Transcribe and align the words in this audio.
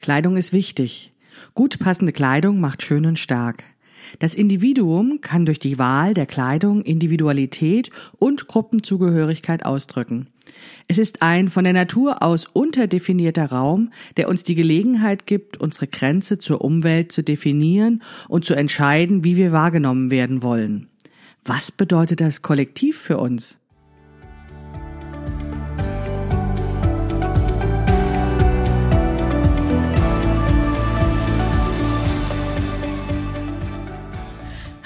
Kleidung 0.00 0.38
ist 0.38 0.54
wichtig. 0.54 1.12
Gut 1.54 1.78
passende 1.78 2.12
Kleidung 2.12 2.58
macht 2.58 2.82
schön 2.82 3.04
und 3.04 3.18
stark. 3.18 3.64
Das 4.18 4.34
Individuum 4.34 5.20
kann 5.20 5.44
durch 5.44 5.58
die 5.58 5.78
Wahl 5.78 6.14
der 6.14 6.24
Kleidung 6.24 6.80
Individualität 6.80 7.90
und 8.18 8.48
Gruppenzugehörigkeit 8.48 9.66
ausdrücken. 9.66 10.28
Es 10.88 10.96
ist 10.96 11.20
ein 11.20 11.48
von 11.48 11.64
der 11.64 11.74
Natur 11.74 12.22
aus 12.22 12.46
unterdefinierter 12.46 13.50
Raum, 13.52 13.92
der 14.16 14.28
uns 14.28 14.42
die 14.42 14.54
Gelegenheit 14.54 15.26
gibt, 15.26 15.58
unsere 15.58 15.86
Grenze 15.86 16.38
zur 16.38 16.62
Umwelt 16.64 17.12
zu 17.12 17.22
definieren 17.22 18.02
und 18.26 18.46
zu 18.46 18.54
entscheiden, 18.54 19.22
wie 19.22 19.36
wir 19.36 19.52
wahrgenommen 19.52 20.10
werden 20.10 20.42
wollen. 20.42 20.88
Was 21.44 21.70
bedeutet 21.70 22.22
das 22.22 22.40
kollektiv 22.40 22.98
für 22.98 23.18
uns? 23.18 23.59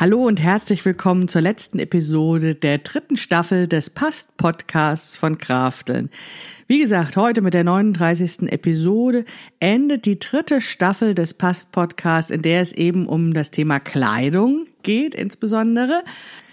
Hallo 0.00 0.26
und 0.26 0.40
herzlich 0.40 0.82
willkommen 0.86 1.28
zur 1.28 1.42
letzten 1.42 1.78
Episode 1.78 2.54
der 2.54 2.78
dritten 2.78 3.18
Staffel 3.18 3.68
des 3.68 3.90
Past 3.90 4.34
Podcasts 4.38 5.18
von 5.18 5.36
Krafteln. 5.36 6.08
Wie 6.66 6.78
gesagt, 6.78 7.18
heute 7.18 7.42
mit 7.42 7.52
der 7.52 7.64
39. 7.64 8.50
Episode 8.50 9.26
endet 9.58 10.06
die 10.06 10.18
dritte 10.18 10.62
Staffel 10.62 11.14
des 11.14 11.34
Past 11.34 11.70
Podcasts, 11.72 12.30
in 12.30 12.40
der 12.40 12.62
es 12.62 12.72
eben 12.72 13.06
um 13.06 13.34
das 13.34 13.50
Thema 13.50 13.78
Kleidung 13.78 14.64
geht, 14.82 15.14
insbesondere. 15.14 16.02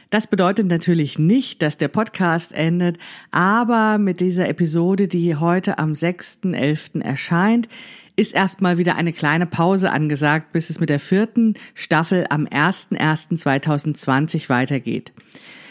Das 0.10 0.28
bedeutet 0.28 0.68
natürlich 0.68 1.18
nicht, 1.18 1.62
dass 1.62 1.78
der 1.78 1.88
Podcast 1.88 2.52
endet, 2.52 2.98
aber 3.32 3.98
mit 3.98 4.20
dieser 4.20 4.50
Episode, 4.50 5.08
die 5.08 5.38
heute 5.38 5.80
am 5.80 5.94
6.11. 5.94 7.02
erscheint, 7.02 7.70
ist 8.18 8.34
erstmal 8.34 8.78
wieder 8.78 8.96
eine 8.96 9.14
kleine 9.14 9.46
Pause 9.46 9.92
angesagt, 9.92 10.52
bis 10.52 10.70
es 10.70 10.82
mit 10.82 10.90
der 10.90 11.00
vierten 11.00 11.54
Staffel 11.74 12.26
am 12.30 12.46
01.01.2020 12.46 14.50
weitergeht. 14.50 15.14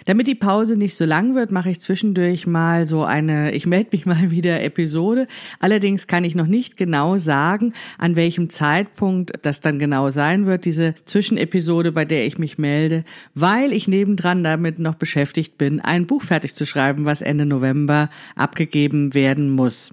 Damit 0.07 0.29
die 0.29 0.37
Pause 0.37 0.77
nicht 0.77 0.97
so 0.97 1.05
lang 1.05 1.35
wird, 1.35 1.51
mache 1.51 1.71
ich 1.71 1.81
zwischendurch 1.81 2.47
mal 2.47 2.87
so 2.87 3.03
eine, 3.03 3.51
ich 3.51 3.67
melde 3.67 3.91
mich 3.93 4.07
mal 4.07 4.31
wieder 4.31 4.63
Episode. 4.63 5.27
Allerdings 5.59 6.07
kann 6.07 6.23
ich 6.23 6.37
noch 6.37 6.47
nicht 6.47 6.77
genau 6.77 7.19
sagen, 7.19 7.73
an 7.99 8.15
welchem 8.15 8.49
Zeitpunkt 8.49 9.33
das 9.43 9.61
dann 9.61 9.81
genau 9.81 10.11
sein 10.11 10.47
wird, 10.47 10.65
diese 10.65 10.95
Zwischenepisode, 11.05 11.91
bei 11.91 12.05
der 12.05 12.27
ich 12.27 12.39
mich 12.39 12.59
melde, 12.59 13.03
weil 13.35 13.73
ich 13.73 13.89
nebendran 13.89 14.45
damit 14.45 14.79
noch 14.79 14.95
beschäftigt 14.95 15.59
bin, 15.59 15.81
ein 15.81 16.07
Buch 16.07 16.23
fertig 16.23 16.55
zu 16.55 16.65
schreiben, 16.65 17.05
was 17.05 17.21
Ende 17.21 17.45
November 17.45 18.09
abgegeben 18.37 19.15
werden 19.15 19.51
muss. 19.51 19.93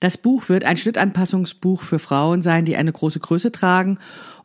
Das 0.00 0.16
Buch 0.16 0.48
wird 0.48 0.64
ein 0.64 0.78
Schnittanpassungsbuch 0.78 1.82
für 1.82 1.98
Frauen 1.98 2.40
sein, 2.42 2.64
die 2.64 2.76
eine 2.76 2.92
große 2.92 3.20
Größe 3.20 3.52
tragen. 3.52 3.98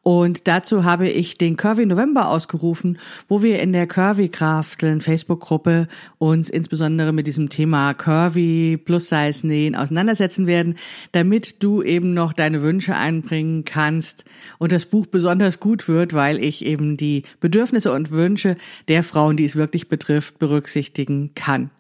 Und 0.08 0.48
dazu 0.48 0.84
habe 0.84 1.10
ich 1.10 1.40
den 1.40 1.58
Curvy 1.58 1.88
November 1.88 2.30
ausgerufen, 2.30 3.00
wo 3.28 3.42
wir 3.42 3.60
in 3.60 3.74
der 3.74 3.88
Curvy 3.88 4.30
Krafteln 4.30 5.02
Facebook-Gruppe 5.02 5.88
uns 6.20 6.52
insbesondere 6.52 7.12
mit 7.12 7.26
diesem 7.26 7.50
Thema 7.50 7.96
Curvy 7.96 8.78
Plus-Size 8.78 9.48
Nähen 9.48 9.76
auseinandersetzen 9.76 10.46
werden, 10.46 10.76
damit 11.12 11.64
du 11.64 11.82
eben 11.82 12.14
noch 12.14 12.34
deine 12.34 12.62
Wünsche 12.62 12.96
einbringen 12.96 13.66
kannst 13.66 14.26
und 14.60 14.72
das 14.72 14.86
Buch 14.86 15.08
besonders 15.08 15.60
gut 15.60 15.88
wird, 15.88 16.14
weil 16.14 16.38
ich 16.38 16.64
eben 16.64 16.98
die 16.98 17.24
Bedürfnisse 17.40 17.92
und 17.92 18.12
Wünsche 18.12 18.58
der 18.88 19.02
Frauen, 19.02 19.38
die 19.38 19.46
es 19.46 19.56
wirklich 19.56 19.90
betrifft, 19.90 20.38
berücksichtigen 20.38 21.32
kann. 21.34 21.72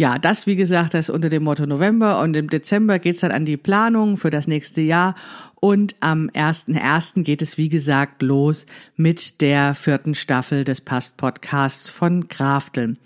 Ja, 0.00 0.18
das, 0.18 0.46
wie 0.46 0.56
gesagt, 0.56 0.94
das 0.94 1.10
unter 1.10 1.28
dem 1.28 1.42
Motto 1.42 1.66
November 1.66 2.22
und 2.22 2.34
im 2.34 2.48
Dezember 2.48 2.98
geht's 2.98 3.20
dann 3.20 3.32
an 3.32 3.44
die 3.44 3.58
Planung 3.58 4.16
für 4.16 4.30
das 4.30 4.46
nächste 4.46 4.80
Jahr 4.80 5.14
und 5.56 5.94
am 6.00 6.30
1.1. 6.30 7.22
geht 7.22 7.42
es, 7.42 7.58
wie 7.58 7.68
gesagt, 7.68 8.22
los 8.22 8.64
mit 8.96 9.42
der 9.42 9.74
vierten 9.74 10.14
Staffel 10.14 10.64
des 10.64 10.80
Past-Podcasts 10.80 11.90
von 11.90 12.28
Krafteln. 12.28 12.96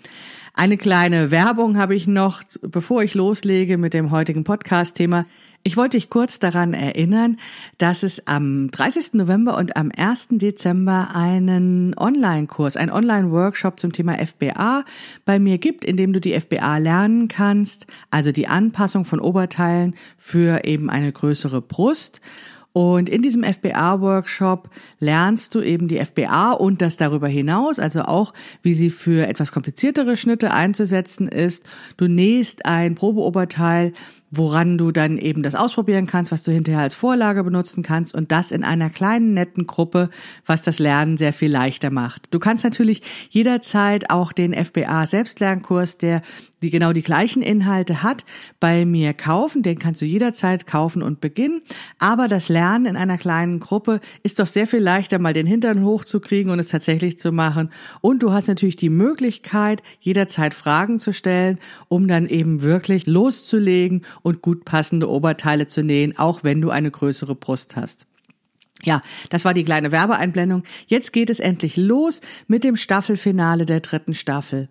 Eine 0.53 0.77
kleine 0.77 1.31
Werbung 1.31 1.77
habe 1.77 1.95
ich 1.95 2.07
noch, 2.07 2.43
bevor 2.61 3.03
ich 3.03 3.13
loslege 3.13 3.77
mit 3.77 3.93
dem 3.93 4.09
heutigen 4.09 4.45
Podcast-Thema. 4.45 5.25
Ich 5.67 5.77
wollte 5.77 5.97
dich 5.97 6.11
kurz 6.11 6.37
daran 6.37 6.75
erinnern, 6.75 7.37
dass 7.79 8.03
es 8.03 8.27
am 8.27 8.69
30. 8.69 9.15
November 9.15 9.57
und 9.57 9.75
am 9.75 9.91
1. 9.97 10.27
Dezember 10.33 11.15
einen 11.15 11.97
Online-Kurs, 11.97 12.77
einen 12.77 12.91
Online-Workshop 12.91 13.79
zum 13.79 13.91
Thema 13.91 14.15
FBA 14.15 14.85
bei 15.25 15.39
mir 15.39 15.57
gibt, 15.57 15.83
in 15.83 15.97
dem 15.97 16.13
du 16.13 16.21
die 16.21 16.39
FBA 16.39 16.77
lernen 16.77 17.29
kannst, 17.29 17.87
also 18.11 18.31
die 18.31 18.47
Anpassung 18.47 19.05
von 19.05 19.19
Oberteilen 19.19 19.95
für 20.19 20.65
eben 20.65 20.91
eine 20.91 21.11
größere 21.11 21.63
Brust. 21.63 22.21
Und 22.71 23.09
in 23.09 23.21
diesem 23.21 23.43
FBA-Workshop 23.43 24.69
lernst 24.99 25.55
du 25.55 25.61
eben 25.61 25.87
die 25.87 25.97
FBA 25.97 26.51
und 26.51 26.81
das 26.81 26.97
darüber 26.97 27.29
hinaus, 27.29 27.79
also 27.79 28.01
auch, 28.01 28.33
wie 28.61 28.73
sie 28.73 28.89
für 28.89 29.27
etwas 29.27 29.53
kompliziertere 29.53 30.17
Schnitte 30.17 30.51
einzusetzen 30.51 31.29
ist. 31.29 31.63
Du 31.95 32.07
nähst 32.07 32.65
ein 32.65 32.93
Probeoberteil, 32.93 33.93
woran 34.37 34.77
du 34.77 34.91
dann 34.91 35.17
eben 35.17 35.43
das 35.43 35.55
ausprobieren 35.55 36.07
kannst, 36.07 36.31
was 36.31 36.43
du 36.43 36.51
hinterher 36.51 36.81
als 36.81 36.95
Vorlage 36.95 37.43
benutzen 37.43 37.83
kannst 37.83 38.15
und 38.15 38.31
das 38.31 38.51
in 38.51 38.63
einer 38.63 38.89
kleinen 38.89 39.33
netten 39.33 39.67
Gruppe, 39.67 40.09
was 40.45 40.61
das 40.61 40.79
Lernen 40.79 41.17
sehr 41.17 41.33
viel 41.33 41.51
leichter 41.51 41.91
macht. 41.91 42.33
Du 42.33 42.39
kannst 42.39 42.63
natürlich 42.63 43.01
jederzeit 43.29 44.09
auch 44.09 44.31
den 44.31 44.53
FBA 44.53 45.05
Selbstlernkurs, 45.05 45.97
der 45.97 46.21
die 46.65 46.71
genau 46.71 46.93
die 46.93 47.03
gleichen 47.03 47.43
Inhalte 47.43 48.01
hat, 48.01 48.25
bei 48.59 48.85
mir 48.85 49.13
kaufen. 49.13 49.61
Den 49.61 49.77
kannst 49.77 50.01
du 50.01 50.05
jederzeit 50.05 50.65
kaufen 50.65 51.03
und 51.03 51.21
beginnen. 51.21 51.61
Aber 51.99 52.27
das 52.27 52.49
Lernen 52.49 52.85
in 52.85 52.97
einer 52.97 53.19
kleinen 53.19 53.59
Gruppe 53.59 53.99
ist 54.23 54.39
doch 54.39 54.47
sehr 54.47 54.65
viel 54.65 54.79
leichter, 54.79 55.19
mal 55.19 55.33
den 55.33 55.45
Hintern 55.45 55.83
hochzukriegen 55.83 56.51
und 56.51 56.57
es 56.57 56.69
tatsächlich 56.69 57.19
zu 57.19 57.31
machen. 57.31 57.69
Und 58.01 58.23
du 58.23 58.31
hast 58.31 58.47
natürlich 58.47 58.77
die 58.77 58.89
Möglichkeit, 58.89 59.83
jederzeit 59.99 60.55
Fragen 60.55 60.97
zu 60.97 61.13
stellen, 61.13 61.59
um 61.87 62.07
dann 62.07 62.25
eben 62.25 62.63
wirklich 62.63 63.05
loszulegen 63.05 64.03
und 64.25 64.41
gut 64.41 64.65
passende 64.65 65.07
Oberteile 65.07 65.67
zu 65.67 65.83
nähen, 65.83 66.17
auch 66.17 66.43
wenn 66.43 66.59
du 66.59 66.71
eine 66.71 66.89
größere 66.89 67.35
Brust 67.35 67.75
hast. 67.75 68.07
Ja, 68.83 69.03
das 69.29 69.45
war 69.45 69.53
die 69.53 69.63
kleine 69.63 69.91
Werbeeinblendung. 69.91 70.63
Jetzt 70.87 71.13
geht 71.13 71.29
es 71.29 71.39
endlich 71.39 71.77
los 71.77 72.21
mit 72.47 72.63
dem 72.63 72.75
Staffelfinale 72.75 73.67
der 73.67 73.81
dritten 73.81 74.15
Staffel. 74.15 74.67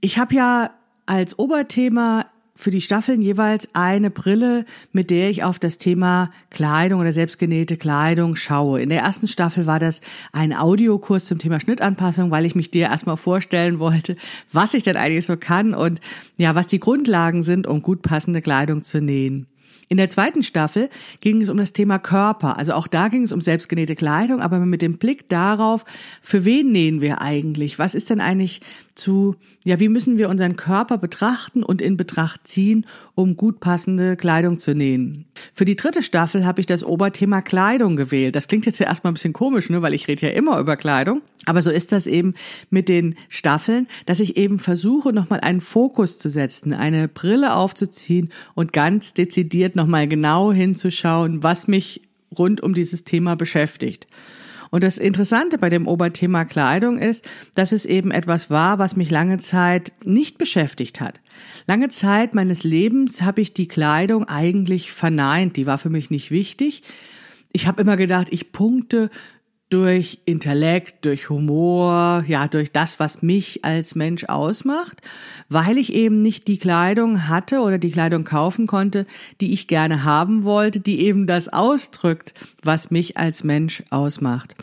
Ich 0.00 0.18
habe 0.18 0.36
ja 0.36 0.70
als 1.04 1.36
Oberthema 1.36 2.26
für 2.60 2.70
die 2.70 2.80
Staffeln 2.80 3.22
jeweils 3.22 3.68
eine 3.72 4.10
Brille, 4.10 4.64
mit 4.92 5.10
der 5.10 5.30
ich 5.30 5.42
auf 5.42 5.58
das 5.58 5.78
Thema 5.78 6.30
Kleidung 6.50 7.00
oder 7.00 7.12
selbstgenähte 7.12 7.76
Kleidung 7.76 8.36
schaue. 8.36 8.80
In 8.82 8.90
der 8.90 9.00
ersten 9.00 9.28
Staffel 9.28 9.66
war 9.66 9.78
das 9.78 10.00
ein 10.32 10.54
Audiokurs 10.54 11.24
zum 11.24 11.38
Thema 11.38 11.58
Schnittanpassung, 11.58 12.30
weil 12.30 12.44
ich 12.44 12.54
mich 12.54 12.70
dir 12.70 12.86
erstmal 12.86 13.16
vorstellen 13.16 13.78
wollte, 13.78 14.16
was 14.52 14.74
ich 14.74 14.82
denn 14.82 14.96
eigentlich 14.96 15.26
so 15.26 15.36
kann 15.36 15.74
und 15.74 16.00
ja, 16.36 16.54
was 16.54 16.66
die 16.66 16.80
Grundlagen 16.80 17.42
sind, 17.42 17.66
um 17.66 17.82
gut 17.82 18.02
passende 18.02 18.42
Kleidung 18.42 18.84
zu 18.84 19.00
nähen. 19.00 19.46
In 19.90 19.96
der 19.96 20.08
zweiten 20.08 20.44
Staffel 20.44 20.88
ging 21.18 21.42
es 21.42 21.48
um 21.48 21.56
das 21.56 21.72
Thema 21.72 21.98
Körper. 21.98 22.56
Also 22.56 22.74
auch 22.74 22.86
da 22.86 23.08
ging 23.08 23.24
es 23.24 23.32
um 23.32 23.40
selbstgenähte 23.40 23.96
Kleidung, 23.96 24.40
aber 24.40 24.60
mit 24.60 24.82
dem 24.82 24.98
Blick 24.98 25.28
darauf, 25.28 25.84
für 26.22 26.44
wen 26.44 26.70
nähen 26.70 27.00
wir 27.00 27.20
eigentlich? 27.20 27.80
Was 27.80 27.96
ist 27.96 28.08
denn 28.08 28.20
eigentlich 28.20 28.60
zu, 29.00 29.34
ja, 29.64 29.80
wie 29.80 29.88
müssen 29.88 30.18
wir 30.18 30.28
unseren 30.28 30.56
Körper 30.56 30.98
betrachten 30.98 31.62
und 31.62 31.82
in 31.82 31.96
Betracht 31.96 32.46
ziehen, 32.46 32.86
um 33.14 33.36
gut 33.36 33.58
passende 33.58 34.16
Kleidung 34.16 34.58
zu 34.58 34.74
nähen. 34.74 35.24
Für 35.54 35.64
die 35.64 35.76
dritte 35.76 36.02
Staffel 36.02 36.46
habe 36.46 36.60
ich 36.60 36.66
das 36.66 36.84
Oberthema 36.84 37.42
Kleidung 37.42 37.96
gewählt. 37.96 38.36
Das 38.36 38.46
klingt 38.46 38.66
jetzt 38.66 38.78
ja 38.78 38.86
erstmal 38.86 39.10
ein 39.10 39.14
bisschen 39.14 39.32
komisch, 39.32 39.70
ne, 39.70 39.82
weil 39.82 39.94
ich 39.94 40.06
rede 40.06 40.26
ja 40.26 40.32
immer 40.32 40.58
über 40.60 40.76
Kleidung. 40.76 41.22
Aber 41.46 41.62
so 41.62 41.70
ist 41.70 41.92
das 41.92 42.06
eben 42.06 42.34
mit 42.68 42.88
den 42.88 43.16
Staffeln, 43.28 43.88
dass 44.06 44.20
ich 44.20 44.36
eben 44.36 44.58
versuche, 44.58 45.12
nochmal 45.12 45.40
einen 45.40 45.60
Fokus 45.60 46.18
zu 46.18 46.28
setzen, 46.28 46.72
eine 46.72 47.08
Brille 47.08 47.54
aufzuziehen 47.54 48.28
und 48.54 48.72
ganz 48.72 49.14
dezidiert 49.14 49.74
nochmal 49.74 50.06
genau 50.06 50.52
hinzuschauen, 50.52 51.42
was 51.42 51.66
mich 51.66 52.02
rund 52.38 52.60
um 52.60 52.74
dieses 52.74 53.04
Thema 53.04 53.34
beschäftigt. 53.34 54.06
Und 54.70 54.84
das 54.84 54.98
Interessante 54.98 55.58
bei 55.58 55.68
dem 55.68 55.86
Oberthema 55.86 56.44
Kleidung 56.44 56.98
ist, 56.98 57.28
dass 57.54 57.72
es 57.72 57.84
eben 57.84 58.12
etwas 58.12 58.50
war, 58.50 58.78
was 58.78 58.96
mich 58.96 59.10
lange 59.10 59.38
Zeit 59.38 59.92
nicht 60.04 60.38
beschäftigt 60.38 61.00
hat. 61.00 61.20
Lange 61.66 61.88
Zeit 61.88 62.34
meines 62.34 62.62
Lebens 62.62 63.22
habe 63.22 63.40
ich 63.40 63.52
die 63.52 63.68
Kleidung 63.68 64.24
eigentlich 64.24 64.92
verneint, 64.92 65.56
die 65.56 65.66
war 65.66 65.78
für 65.78 65.90
mich 65.90 66.10
nicht 66.10 66.30
wichtig. 66.30 66.82
Ich 67.52 67.66
habe 67.66 67.82
immer 67.82 67.96
gedacht, 67.96 68.28
ich 68.30 68.52
punkte 68.52 69.10
durch 69.70 70.18
Intellekt, 70.24 71.04
durch 71.04 71.30
Humor, 71.30 72.24
ja, 72.26 72.48
durch 72.48 72.72
das, 72.72 73.00
was 73.00 73.22
mich 73.22 73.64
als 73.64 73.94
Mensch 73.94 74.24
ausmacht, 74.24 75.00
weil 75.48 75.78
ich 75.78 75.94
eben 75.94 76.20
nicht 76.20 76.48
die 76.48 76.58
Kleidung 76.58 77.28
hatte 77.28 77.60
oder 77.60 77.78
die 77.78 77.92
Kleidung 77.92 78.24
kaufen 78.24 78.66
konnte, 78.66 79.06
die 79.40 79.52
ich 79.52 79.68
gerne 79.68 80.04
haben 80.04 80.44
wollte, 80.44 80.80
die 80.80 81.00
eben 81.00 81.26
das 81.26 81.48
ausdrückt, 81.48 82.34
was 82.62 82.90
mich 82.90 83.16
als 83.16 83.44
Mensch 83.44 83.84
ausmacht. 83.90 84.56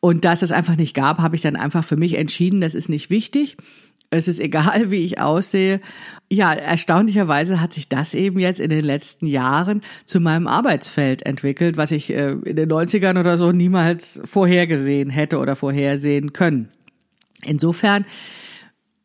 Und 0.00 0.24
dass 0.24 0.42
es 0.42 0.52
einfach 0.52 0.76
nicht 0.76 0.94
gab, 0.94 1.18
habe 1.18 1.36
ich 1.36 1.42
dann 1.42 1.56
einfach 1.56 1.84
für 1.84 1.96
mich 1.96 2.14
entschieden, 2.14 2.60
das 2.60 2.74
ist 2.74 2.88
nicht 2.88 3.10
wichtig. 3.10 3.56
Es 4.16 4.28
ist 4.28 4.40
egal, 4.40 4.90
wie 4.90 5.04
ich 5.04 5.20
aussehe. 5.20 5.80
Ja, 6.28 6.52
erstaunlicherweise 6.52 7.60
hat 7.60 7.72
sich 7.72 7.88
das 7.88 8.14
eben 8.14 8.38
jetzt 8.38 8.60
in 8.60 8.70
den 8.70 8.84
letzten 8.84 9.26
Jahren 9.26 9.82
zu 10.04 10.20
meinem 10.20 10.46
Arbeitsfeld 10.48 11.24
entwickelt, 11.24 11.76
was 11.76 11.92
ich 11.92 12.12
äh, 12.12 12.32
in 12.32 12.56
den 12.56 12.70
90ern 12.70 13.18
oder 13.18 13.38
so 13.38 13.52
niemals 13.52 14.20
vorhergesehen 14.24 15.10
hätte 15.10 15.38
oder 15.38 15.54
vorhersehen 15.54 16.32
können. 16.32 16.68
Insofern 17.44 18.06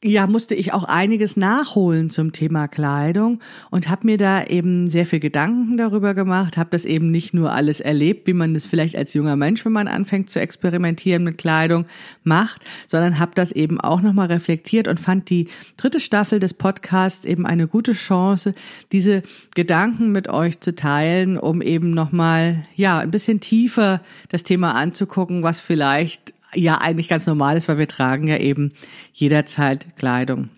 ja, 0.03 0.25
musste 0.25 0.55
ich 0.55 0.73
auch 0.73 0.83
einiges 0.83 1.37
nachholen 1.37 2.09
zum 2.09 2.31
Thema 2.31 2.67
Kleidung 2.67 3.39
und 3.69 3.87
habe 3.87 4.07
mir 4.07 4.17
da 4.17 4.43
eben 4.43 4.87
sehr 4.87 5.05
viel 5.05 5.19
Gedanken 5.19 5.77
darüber 5.77 6.15
gemacht, 6.15 6.57
habe 6.57 6.71
das 6.71 6.85
eben 6.85 7.11
nicht 7.11 7.35
nur 7.35 7.51
alles 7.51 7.81
erlebt, 7.81 8.25
wie 8.25 8.33
man 8.33 8.55
das 8.55 8.65
vielleicht 8.65 8.95
als 8.95 9.13
junger 9.13 9.35
Mensch, 9.35 9.63
wenn 9.63 9.73
man 9.73 9.87
anfängt 9.87 10.31
zu 10.31 10.39
experimentieren 10.39 11.23
mit 11.23 11.37
Kleidung, 11.37 11.85
macht, 12.23 12.63
sondern 12.87 13.19
habe 13.19 13.33
das 13.35 13.51
eben 13.51 13.79
auch 13.79 14.01
nochmal 14.01 14.27
reflektiert 14.27 14.87
und 14.87 14.99
fand 14.99 15.29
die 15.29 15.47
dritte 15.77 15.99
Staffel 15.99 16.39
des 16.39 16.55
Podcasts 16.55 17.23
eben 17.23 17.45
eine 17.45 17.67
gute 17.67 17.93
Chance, 17.93 18.55
diese 18.91 19.21
Gedanken 19.53 20.11
mit 20.11 20.29
euch 20.29 20.61
zu 20.61 20.73
teilen, 20.73 21.37
um 21.37 21.61
eben 21.61 21.91
nochmal, 21.91 22.65
ja, 22.75 22.97
ein 22.97 23.11
bisschen 23.11 23.39
tiefer 23.39 24.01
das 24.29 24.41
Thema 24.41 24.73
anzugucken, 24.73 25.43
was 25.43 25.61
vielleicht 25.61 26.33
ja 26.55 26.79
eigentlich 26.79 27.07
ganz 27.07 27.27
normal 27.27 27.57
ist, 27.57 27.67
weil 27.67 27.77
wir 27.77 27.87
tragen 27.87 28.27
ja 28.27 28.37
eben 28.37 28.71
jederzeit 29.13 29.95
Kleidung. 29.97 30.49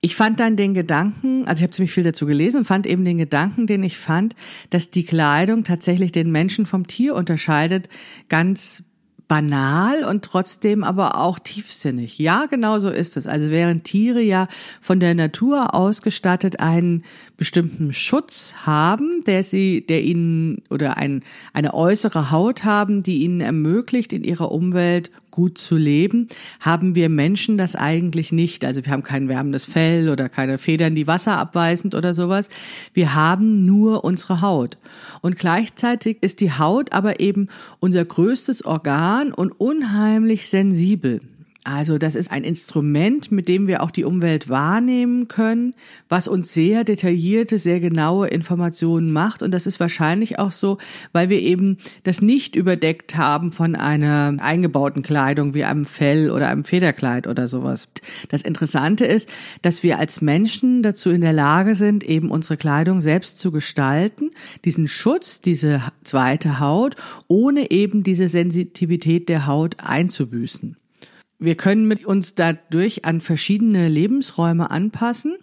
Ich 0.00 0.16
fand 0.16 0.38
dann 0.38 0.56
den 0.56 0.74
Gedanken, 0.74 1.46
also 1.46 1.60
ich 1.60 1.62
habe 1.62 1.72
ziemlich 1.72 1.92
viel 1.92 2.04
dazu 2.04 2.26
gelesen 2.26 2.64
fand 2.64 2.86
eben 2.86 3.06
den 3.06 3.16
Gedanken, 3.16 3.66
den 3.66 3.82
ich 3.82 3.96
fand, 3.96 4.36
dass 4.68 4.90
die 4.90 5.04
Kleidung 5.04 5.64
tatsächlich 5.64 6.12
den 6.12 6.30
Menschen 6.30 6.66
vom 6.66 6.86
Tier 6.86 7.14
unterscheidet, 7.14 7.88
ganz 8.28 8.82
banal 9.28 10.04
und 10.04 10.24
trotzdem 10.24 10.84
aber 10.84 11.16
auch 11.16 11.38
tiefsinnig. 11.38 12.18
Ja, 12.18 12.46
genau 12.46 12.78
so 12.78 12.90
ist 12.90 13.16
es. 13.16 13.26
Also 13.26 13.50
während 13.50 13.84
Tiere 13.84 14.20
ja 14.20 14.48
von 14.80 15.00
der 15.00 15.14
Natur 15.14 15.74
ausgestattet 15.74 16.60
einen 16.60 17.04
bestimmten 17.36 17.92
Schutz 17.92 18.54
haben, 18.64 19.24
der 19.26 19.42
sie, 19.42 19.84
der 19.86 20.02
ihnen 20.02 20.62
oder 20.70 20.96
ein, 20.96 21.22
eine 21.52 21.74
äußere 21.74 22.30
Haut 22.30 22.64
haben, 22.64 23.02
die 23.02 23.22
ihnen 23.22 23.40
ermöglicht, 23.40 24.12
in 24.12 24.24
ihrer 24.24 24.52
Umwelt 24.52 25.10
gut 25.34 25.58
zu 25.58 25.76
leben, 25.76 26.28
haben 26.60 26.94
wir 26.94 27.08
Menschen 27.08 27.58
das 27.58 27.74
eigentlich 27.74 28.30
nicht. 28.30 28.64
Also 28.64 28.84
wir 28.84 28.92
haben 28.92 29.02
kein 29.02 29.28
wärmendes 29.28 29.64
Fell 29.64 30.08
oder 30.08 30.28
keine 30.28 30.58
Federn, 30.58 30.94
die 30.94 31.08
Wasser 31.08 31.36
abweisend 31.38 31.96
oder 31.96 32.14
sowas. 32.14 32.48
Wir 32.92 33.16
haben 33.16 33.66
nur 33.66 34.04
unsere 34.04 34.42
Haut. 34.42 34.78
Und 35.22 35.36
gleichzeitig 35.36 36.22
ist 36.22 36.40
die 36.40 36.52
Haut 36.52 36.92
aber 36.92 37.18
eben 37.18 37.48
unser 37.80 38.04
größtes 38.04 38.64
Organ 38.64 39.32
und 39.32 39.50
unheimlich 39.50 40.48
sensibel. 40.48 41.20
Also 41.66 41.96
das 41.96 42.14
ist 42.14 42.30
ein 42.30 42.44
Instrument, 42.44 43.32
mit 43.32 43.48
dem 43.48 43.66
wir 43.66 43.82
auch 43.82 43.90
die 43.90 44.04
Umwelt 44.04 44.50
wahrnehmen 44.50 45.28
können, 45.28 45.74
was 46.10 46.28
uns 46.28 46.52
sehr 46.52 46.84
detaillierte, 46.84 47.56
sehr 47.56 47.80
genaue 47.80 48.28
Informationen 48.28 49.10
macht. 49.10 49.42
Und 49.42 49.50
das 49.50 49.66
ist 49.66 49.80
wahrscheinlich 49.80 50.38
auch 50.38 50.52
so, 50.52 50.76
weil 51.12 51.30
wir 51.30 51.40
eben 51.40 51.78
das 52.02 52.20
nicht 52.20 52.54
überdeckt 52.54 53.16
haben 53.16 53.50
von 53.50 53.76
einer 53.76 54.36
eingebauten 54.40 55.02
Kleidung 55.02 55.54
wie 55.54 55.64
einem 55.64 55.86
Fell 55.86 56.30
oder 56.30 56.48
einem 56.50 56.64
Federkleid 56.64 57.26
oder 57.26 57.48
sowas. 57.48 57.88
Das 58.28 58.42
Interessante 58.42 59.06
ist, 59.06 59.32
dass 59.62 59.82
wir 59.82 59.98
als 59.98 60.20
Menschen 60.20 60.82
dazu 60.82 61.08
in 61.08 61.22
der 61.22 61.32
Lage 61.32 61.76
sind, 61.76 62.04
eben 62.04 62.30
unsere 62.30 62.58
Kleidung 62.58 63.00
selbst 63.00 63.38
zu 63.38 63.50
gestalten, 63.50 64.32
diesen 64.66 64.86
Schutz, 64.86 65.40
diese 65.40 65.80
zweite 66.02 66.60
Haut, 66.60 66.96
ohne 67.26 67.70
eben 67.70 68.02
diese 68.02 68.28
Sensitivität 68.28 69.30
der 69.30 69.46
Haut 69.46 69.76
einzubüßen. 69.78 70.76
Wir 71.44 71.56
können 71.56 71.86
mit 71.86 72.04
uns 72.04 72.34
dadurch 72.34 73.04
an 73.04 73.20
verschiedene 73.20 73.88
Lebensräume 73.88 74.70
anpassen 74.70 75.36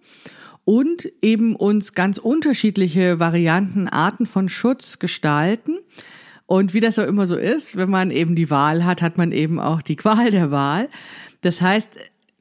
und 0.66 1.12
eben 1.22 1.56
uns 1.56 1.94
ganz 1.94 2.18
unterschiedliche 2.18 3.20
Varianten, 3.20 3.88
Arten 3.88 4.26
von 4.26 4.50
Schutz 4.50 5.00
gestalten. 5.00 5.78
Und 6.46 6.74
wie 6.74 6.80
das 6.80 7.00
auch 7.00 7.08
immer 7.08 7.26
so 7.26 7.38
ist, 7.38 7.78
wenn 7.78 7.90
man 7.90 8.12
eben 8.12 8.36
die 8.36 8.50
Wahl 8.50 8.86
hat, 8.86 9.02
hat 9.02 9.18
man 9.18 9.32
eben 9.32 9.60
auch 9.60 9.82
die 9.82 9.96
Qual 9.98 10.32
der 10.32 10.52
Wahl. 10.52 10.90
Das 11.42 11.62
heißt, 11.62 11.90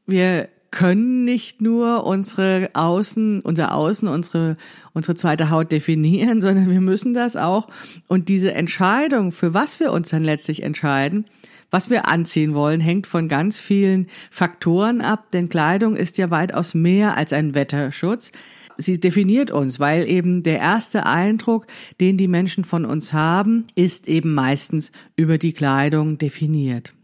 wir 0.06 0.48
können 0.70 1.24
nicht 1.24 1.60
nur 1.60 2.04
unsere 2.04 2.70
Außen, 2.74 3.40
unser 3.40 3.74
Außen, 3.74 4.08
unsere, 4.08 4.56
unsere 4.92 5.16
zweite 5.16 5.50
Haut 5.50 5.72
definieren, 5.72 6.40
sondern 6.42 6.70
wir 6.70 6.80
müssen 6.80 7.14
das 7.14 7.36
auch. 7.36 7.68
Und 8.08 8.28
diese 8.28 8.52
Entscheidung, 8.52 9.32
für 9.32 9.54
was 9.54 9.80
wir 9.80 9.92
uns 9.92 10.10
dann 10.10 10.24
letztlich 10.24 10.62
entscheiden, 10.62 11.26
was 11.70 11.90
wir 11.90 12.08
anziehen 12.08 12.54
wollen, 12.54 12.80
hängt 12.80 13.06
von 13.06 13.28
ganz 13.28 13.60
vielen 13.60 14.08
Faktoren 14.30 15.00
ab, 15.00 15.30
denn 15.32 15.48
Kleidung 15.48 15.96
ist 15.96 16.18
ja 16.18 16.30
weitaus 16.30 16.74
mehr 16.74 17.16
als 17.16 17.32
ein 17.32 17.54
Wetterschutz. 17.54 18.32
Sie 18.76 18.98
definiert 18.98 19.50
uns, 19.50 19.78
weil 19.78 20.08
eben 20.08 20.42
der 20.42 20.58
erste 20.58 21.06
Eindruck, 21.06 21.66
den 22.00 22.16
die 22.16 22.28
Menschen 22.28 22.64
von 22.64 22.84
uns 22.84 23.12
haben, 23.12 23.66
ist 23.74 24.08
eben 24.08 24.32
meistens 24.32 24.90
über 25.16 25.38
die 25.38 25.52
Kleidung 25.52 26.18
definiert. 26.18 26.94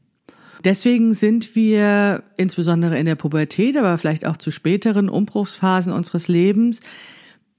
Deswegen 0.65 1.15
sind 1.15 1.55
wir 1.55 2.25
insbesondere 2.37 2.99
in 2.99 3.07
der 3.07 3.15
Pubertät, 3.15 3.77
aber 3.77 3.99
vielleicht 3.99 4.27
auch 4.27 4.37
zu 4.37 4.51
späteren 4.51 5.09
Umbruchsphasen 5.09 5.93
unseres 5.93 6.29
Lebens 6.29 6.81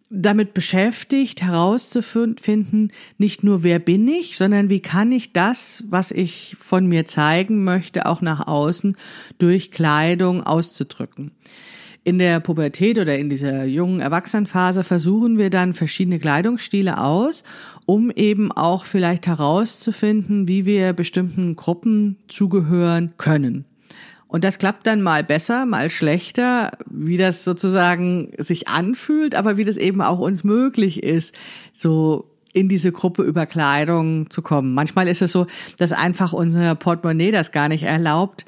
damit 0.09 0.53
beschäftigt, 0.53 1.41
herauszufinden, 1.41 2.91
nicht 3.17 3.43
nur 3.43 3.63
wer 3.63 3.79
bin 3.79 4.07
ich, 4.07 4.37
sondern 4.37 4.69
wie 4.69 4.79
kann 4.79 5.11
ich 5.11 5.33
das, 5.33 5.83
was 5.89 6.11
ich 6.11 6.55
von 6.59 6.87
mir 6.87 7.05
zeigen 7.05 7.63
möchte, 7.63 8.05
auch 8.05 8.21
nach 8.21 8.47
außen 8.47 8.95
durch 9.37 9.71
Kleidung 9.71 10.43
auszudrücken. 10.43 11.31
In 12.05 12.19
der 12.19 12.39
Pubertät 12.39 12.99
oder 12.99 13.17
in 13.17 13.29
dieser 13.29 13.65
jungen 13.65 13.99
Erwachsenenphase 13.99 14.83
versuchen 14.83 15.37
wir 15.37 15.49
dann 15.49 15.73
verschiedene 15.73 16.19
Kleidungsstile 16.19 17.01
aus, 17.01 17.43
um 17.85 18.11
eben 18.11 18.53
auch 18.53 18.85
vielleicht 18.85 19.27
herauszufinden, 19.27 20.47
wie 20.47 20.65
wir 20.65 20.93
bestimmten 20.93 21.57
Gruppen 21.57 22.15
zugehören 22.29 23.13
können. 23.17 23.65
Und 24.27 24.43
das 24.43 24.59
klappt 24.59 24.85
dann 24.87 25.01
mal 25.01 25.23
besser, 25.23 25.65
mal 25.65 25.89
schlechter, 25.89 26.71
wie 26.89 27.17
das 27.17 27.43
sozusagen 27.43 28.31
sich 28.37 28.67
anfühlt, 28.67 29.35
aber 29.35 29.57
wie 29.57 29.63
das 29.63 29.77
eben 29.77 30.01
auch 30.01 30.19
uns 30.19 30.43
möglich 30.43 31.01
ist, 31.01 31.35
so 31.73 32.29
in 32.53 32.67
diese 32.67 32.91
Gruppe 32.91 33.23
über 33.23 33.45
Kleidung 33.45 34.29
zu 34.29 34.41
kommen. 34.41 34.73
Manchmal 34.73 35.07
ist 35.07 35.21
es 35.21 35.31
so, 35.31 35.47
dass 35.77 35.91
einfach 35.91 36.33
unser 36.33 36.75
Portemonnaie 36.75 37.31
das 37.31 37.51
gar 37.51 37.69
nicht 37.69 37.83
erlaubt, 37.83 38.45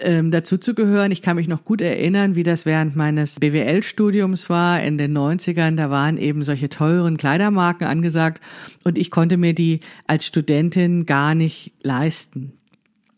ähm, 0.00 0.30
dazu 0.30 0.58
zu 0.58 0.74
gehören. 0.74 1.12
Ich 1.12 1.22
kann 1.22 1.36
mich 1.36 1.48
noch 1.48 1.64
gut 1.64 1.80
erinnern, 1.80 2.34
wie 2.34 2.42
das 2.42 2.66
während 2.66 2.96
meines 2.96 3.36
BWL-Studiums 3.36 4.50
war 4.50 4.82
in 4.82 4.98
den 4.98 5.16
90ern. 5.16 5.76
Da 5.76 5.90
waren 5.90 6.16
eben 6.16 6.42
solche 6.42 6.68
teuren 6.68 7.16
Kleidermarken 7.16 7.86
angesagt 7.86 8.42
und 8.84 8.98
ich 8.98 9.10
konnte 9.10 9.36
mir 9.36 9.54
die 9.54 9.80
als 10.06 10.26
Studentin 10.26 11.06
gar 11.06 11.34
nicht 11.34 11.72
leisten. 11.82 12.54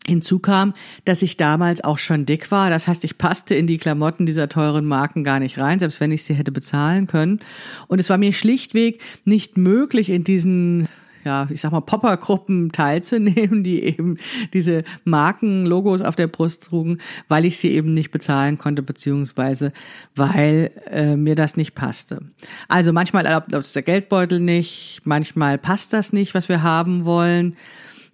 Hinzu 0.07 0.39
kam, 0.39 0.73
dass 1.03 1.21
ich 1.21 1.37
damals 1.37 1.83
auch 1.83 1.97
schon 1.97 2.25
dick 2.25 2.51
war. 2.51 2.69
Das 2.69 2.87
heißt, 2.87 3.03
ich 3.03 3.17
passte 3.17 3.55
in 3.55 3.67
die 3.67 3.77
Klamotten 3.77 4.25
dieser 4.25 4.49
teuren 4.49 4.85
Marken 4.85 5.23
gar 5.23 5.39
nicht 5.39 5.57
rein, 5.57 5.79
selbst 5.79 5.99
wenn 5.99 6.11
ich 6.11 6.23
sie 6.23 6.33
hätte 6.33 6.51
bezahlen 6.51 7.07
können. 7.07 7.39
Und 7.87 7.99
es 7.99 8.09
war 8.09 8.17
mir 8.17 8.33
schlichtweg 8.33 9.01
nicht 9.25 9.57
möglich, 9.57 10.09
in 10.09 10.23
diesen 10.23 10.87
ja, 11.25 11.47
ich 11.49 11.59
sag 11.59 11.71
mal, 11.71 11.81
Poppergruppen 11.81 12.71
teilzunehmen, 12.71 13.63
die 13.63 13.83
eben 13.83 14.17
diese 14.53 14.83
Markenlogos 15.03 16.01
auf 16.01 16.15
der 16.15 16.27
Brust 16.27 16.65
trugen, 16.65 16.99
weil 17.27 17.45
ich 17.45 17.57
sie 17.57 17.71
eben 17.71 17.93
nicht 17.93 18.11
bezahlen 18.11 18.57
konnte, 18.57 18.83
beziehungsweise 18.83 19.73
weil 20.15 20.71
äh, 20.89 21.15
mir 21.15 21.35
das 21.35 21.57
nicht 21.57 21.73
passte. 21.73 22.19
Also 22.67 22.93
manchmal 22.93 23.25
erlaubt 23.25 23.53
uns 23.53 23.73
der 23.73 23.81
Geldbeutel 23.81 24.39
nicht, 24.39 25.01
manchmal 25.03 25.57
passt 25.57 25.91
das 25.91 26.13
nicht, 26.13 26.35
was 26.35 26.47
wir 26.47 26.61
haben 26.61 27.05
wollen. 27.05 27.57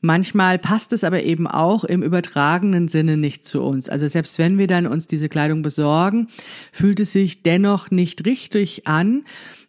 Manchmal 0.01 0.57
passt 0.57 0.93
es 0.93 1.03
aber 1.03 1.21
eben 1.23 1.45
auch 1.45 1.83
im 1.83 2.01
übertragenen 2.01 2.87
Sinne 2.87 3.17
nicht 3.17 3.45
zu 3.45 3.61
uns. 3.61 3.87
Also 3.87 4.07
selbst 4.07 4.39
wenn 4.39 4.57
wir 4.57 4.65
dann 4.65 4.87
uns 4.87 5.05
diese 5.05 5.29
Kleidung 5.29 5.61
besorgen, 5.61 6.27
fühlt 6.71 6.99
es 6.99 7.13
sich 7.13 7.43
dennoch 7.43 7.91
nicht 7.91 8.25
richtig 8.25 8.87
an, 8.87 9.23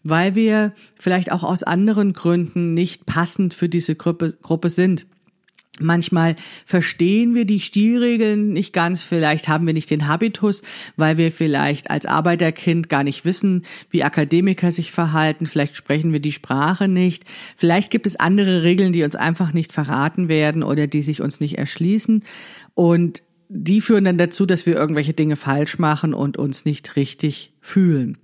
weil 0.05 0.35
wir 0.35 0.73
vielleicht 0.95 1.31
auch 1.33 1.45
aus 1.45 1.63
anderen 1.63 2.15
Gründen 2.15 2.73
nicht 2.73 3.05
passend 3.05 3.53
für 3.53 3.69
diese 3.69 3.95
Gruppe, 3.95 4.35
Gruppe 4.41 4.71
sind. 4.71 5.07
Manchmal 5.81 6.37
verstehen 6.67 7.35
wir 7.35 7.47
die 7.47 7.61
Stilregeln 7.61 8.53
nicht 8.53 8.75
ganz. 8.75 9.03
Vielleicht 9.03 9.49
haben 9.49 9.67
wir 9.67 9.73
nicht 9.73 9.91
den 9.91 10.07
Habitus, 10.07 10.61
weil 10.97 11.17
wir 11.17 11.33
vielleicht 11.33 11.91
als 11.91 12.05
Arbeiterkind 12.05 12.91
gar 12.91 13.05
nicht 13.05 13.25
wissen, 13.25 13.63
wie 13.89 14.05
Akademiker 14.05 14.71
sich 14.71 14.93
verhalten. 14.93 15.47
Vielleicht 15.47 15.75
sprechen 15.75 16.13
wir 16.13 16.21
die 16.21 16.33
Sprache 16.33 16.89
nicht. 16.89 17.25
Vielleicht 17.57 17.91
gibt 17.91 18.07
es 18.07 18.17
andere 18.17 18.65
Regeln, 18.65 18.93
die 18.93 19.03
uns 19.03 19.17
einfach 19.17 19.55
nicht 19.55 19.73
verraten 19.73 20.29
werden 20.29 20.63
oder 20.63 20.87
die 20.87 21.01
sich 21.01 21.23
uns 21.23 21.41
nicht 21.41 21.57
erschließen. 21.57 22.23
Und 22.75 23.23
die 23.49 23.81
führen 23.81 24.05
dann 24.05 24.19
dazu, 24.19 24.45
dass 24.45 24.67
wir 24.67 24.75
irgendwelche 24.75 25.15
Dinge 25.15 25.37
falsch 25.37 25.79
machen 25.79 26.13
und 26.13 26.37
uns 26.37 26.67
nicht 26.67 26.97
richtig 26.97 27.53
fühlen. 27.61 28.19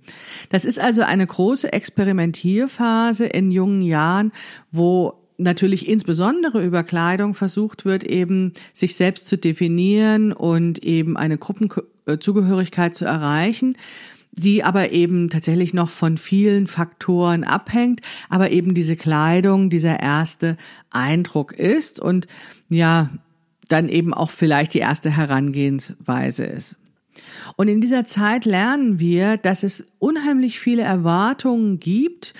Das 0.49 0.65
ist 0.65 0.79
also 0.79 1.01
eine 1.01 1.25
große 1.25 1.71
Experimentierphase 1.71 3.25
in 3.25 3.51
jungen 3.51 3.81
Jahren, 3.81 4.31
wo 4.71 5.18
natürlich 5.39 5.87
insbesondere 5.87 6.63
über 6.63 6.83
Kleidung 6.83 7.33
versucht 7.33 7.85
wird, 7.85 8.03
eben 8.03 8.53
sich 8.73 8.95
selbst 8.95 9.27
zu 9.27 9.37
definieren 9.37 10.31
und 10.33 10.83
eben 10.83 11.17
eine 11.17 11.37
Gruppenzugehörigkeit 11.37 12.95
zu 12.95 13.05
erreichen 13.05 13.75
die 14.31 14.63
aber 14.63 14.91
eben 14.91 15.29
tatsächlich 15.29 15.73
noch 15.73 15.89
von 15.89 16.17
vielen 16.17 16.67
Faktoren 16.67 17.43
abhängt, 17.43 18.01
aber 18.29 18.51
eben 18.51 18.73
diese 18.73 18.95
Kleidung 18.95 19.69
dieser 19.69 19.99
erste 19.99 20.55
Eindruck 20.91 21.51
ist 21.51 21.99
und 21.99 22.27
ja, 22.69 23.09
dann 23.67 23.89
eben 23.89 24.13
auch 24.13 24.29
vielleicht 24.29 24.73
die 24.73 24.79
erste 24.79 25.09
Herangehensweise 25.09 26.45
ist. 26.45 26.77
Und 27.57 27.67
in 27.67 27.81
dieser 27.81 28.05
Zeit 28.05 28.45
lernen 28.45 28.99
wir, 28.99 29.37
dass 29.37 29.63
es 29.63 29.85
unheimlich 29.99 30.59
viele 30.59 30.83
Erwartungen 30.83 31.79
gibt, 31.79 32.33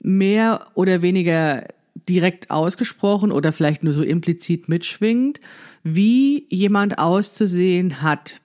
mehr 0.00 0.66
oder 0.74 1.02
weniger 1.02 1.64
direkt 2.08 2.50
ausgesprochen 2.50 3.32
oder 3.32 3.52
vielleicht 3.52 3.82
nur 3.82 3.92
so 3.92 4.02
implizit 4.02 4.68
mitschwingt, 4.68 5.40
wie 5.82 6.46
jemand 6.50 6.98
auszusehen 6.98 8.02
hat. 8.02 8.40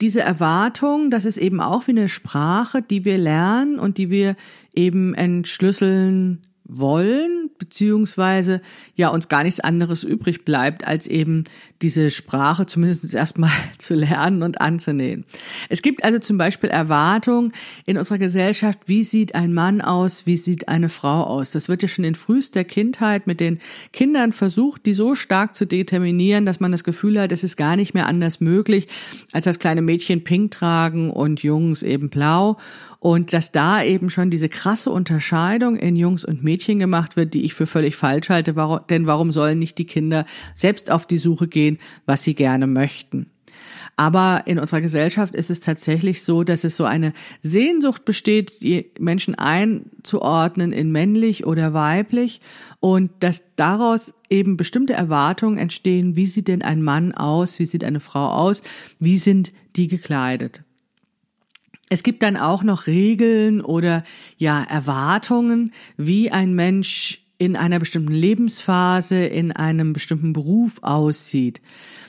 Diese 0.00 0.20
Erwartung, 0.20 1.10
das 1.10 1.24
ist 1.24 1.36
eben 1.36 1.60
auch 1.60 1.86
wie 1.86 1.92
eine 1.92 2.08
Sprache, 2.08 2.82
die 2.82 3.04
wir 3.04 3.18
lernen 3.18 3.78
und 3.78 3.98
die 3.98 4.10
wir 4.10 4.36
eben 4.74 5.14
entschlüsseln 5.14 6.42
wollen, 6.64 7.50
beziehungsweise 7.58 8.60
ja 8.94 9.08
uns 9.08 9.28
gar 9.28 9.44
nichts 9.44 9.60
anderes 9.60 10.04
übrig 10.04 10.44
bleibt, 10.44 10.86
als 10.86 11.06
eben 11.06 11.44
diese 11.82 12.10
Sprache 12.10 12.66
zumindest 12.66 13.12
erstmal 13.14 13.50
zu 13.78 13.94
lernen 13.94 14.42
und 14.42 14.60
anzunehmen. 14.60 15.24
Es 15.68 15.82
gibt 15.82 16.04
also 16.04 16.18
zum 16.18 16.38
Beispiel 16.38 16.70
Erwartungen 16.70 17.52
in 17.86 17.98
unserer 17.98 18.18
Gesellschaft, 18.18 18.80
wie 18.86 19.02
sieht 19.02 19.34
ein 19.34 19.52
Mann 19.52 19.80
aus, 19.80 20.26
wie 20.26 20.36
sieht 20.36 20.68
eine 20.68 20.88
Frau 20.88 21.24
aus. 21.24 21.50
Das 21.50 21.68
wird 21.68 21.82
ja 21.82 21.88
schon 21.88 22.04
in 22.04 22.14
frühester 22.14 22.64
Kindheit 22.64 23.26
mit 23.26 23.40
den 23.40 23.58
Kindern 23.92 24.32
versucht, 24.32 24.86
die 24.86 24.94
so 24.94 25.14
stark 25.14 25.54
zu 25.54 25.66
determinieren, 25.66 26.46
dass 26.46 26.60
man 26.60 26.72
das 26.72 26.84
Gefühl 26.84 27.20
hat, 27.20 27.32
es 27.32 27.44
ist 27.44 27.56
gar 27.56 27.76
nicht 27.76 27.94
mehr 27.94 28.06
anders 28.06 28.40
möglich, 28.40 28.86
als 29.32 29.44
das 29.44 29.58
kleine 29.58 29.82
Mädchen 29.82 30.24
pink 30.24 30.52
tragen 30.52 31.10
und 31.10 31.42
Jungs 31.42 31.82
eben 31.82 32.08
blau. 32.08 32.56
Und 33.02 33.32
dass 33.32 33.50
da 33.50 33.82
eben 33.82 34.10
schon 34.10 34.30
diese 34.30 34.48
krasse 34.48 34.88
Unterscheidung 34.90 35.74
in 35.74 35.96
Jungs 35.96 36.24
und 36.24 36.44
Mädchen 36.44 36.78
gemacht 36.78 37.16
wird, 37.16 37.34
die 37.34 37.42
ich 37.42 37.52
für 37.52 37.66
völlig 37.66 37.96
falsch 37.96 38.28
halte, 38.28 38.54
denn 38.88 39.08
warum 39.08 39.32
sollen 39.32 39.58
nicht 39.58 39.76
die 39.78 39.86
Kinder 39.86 40.24
selbst 40.54 40.88
auf 40.88 41.04
die 41.04 41.18
Suche 41.18 41.48
gehen, 41.48 41.71
was 42.06 42.24
sie 42.24 42.34
gerne 42.34 42.66
möchten? 42.66 43.26
Aber 43.96 44.42
in 44.46 44.58
unserer 44.58 44.80
Gesellschaft 44.80 45.34
ist 45.34 45.50
es 45.50 45.60
tatsächlich 45.60 46.22
so, 46.22 46.44
dass 46.44 46.64
es 46.64 46.76
so 46.76 46.84
eine 46.84 47.12
Sehnsucht 47.42 48.04
besteht, 48.04 48.62
die 48.62 48.90
Menschen 48.98 49.34
einzuordnen 49.34 50.72
in 50.72 50.90
männlich 50.90 51.46
oder 51.46 51.74
weiblich 51.74 52.40
und 52.80 53.10
dass 53.20 53.42
daraus 53.56 54.14
eben 54.30 54.56
bestimmte 54.56 54.94
Erwartungen 54.94 55.58
entstehen, 55.58 56.16
wie 56.16 56.26
sieht 56.26 56.48
denn 56.48 56.62
ein 56.62 56.82
Mann 56.82 57.12
aus, 57.12 57.58
wie 57.58 57.66
sieht 57.66 57.84
eine 57.84 58.00
Frau 58.00 58.28
aus, 58.28 58.62
wie 58.98 59.18
sind 59.18 59.52
die 59.76 59.88
gekleidet. 59.88 60.62
Es 61.90 62.02
gibt 62.02 62.22
dann 62.22 62.38
auch 62.38 62.62
noch 62.62 62.86
Regeln 62.86 63.60
oder 63.60 64.02
ja 64.38 64.64
Erwartungen, 64.64 65.72
wie 65.98 66.30
ein 66.30 66.54
Mensch 66.54 67.21
in 67.38 67.56
einer 67.56 67.78
bestimmten 67.78 68.12
Lebensphase, 68.12 69.24
in 69.24 69.52
einem 69.52 69.92
bestimmten 69.92 70.32
Beruf 70.32 70.78
aussieht. 70.82 71.60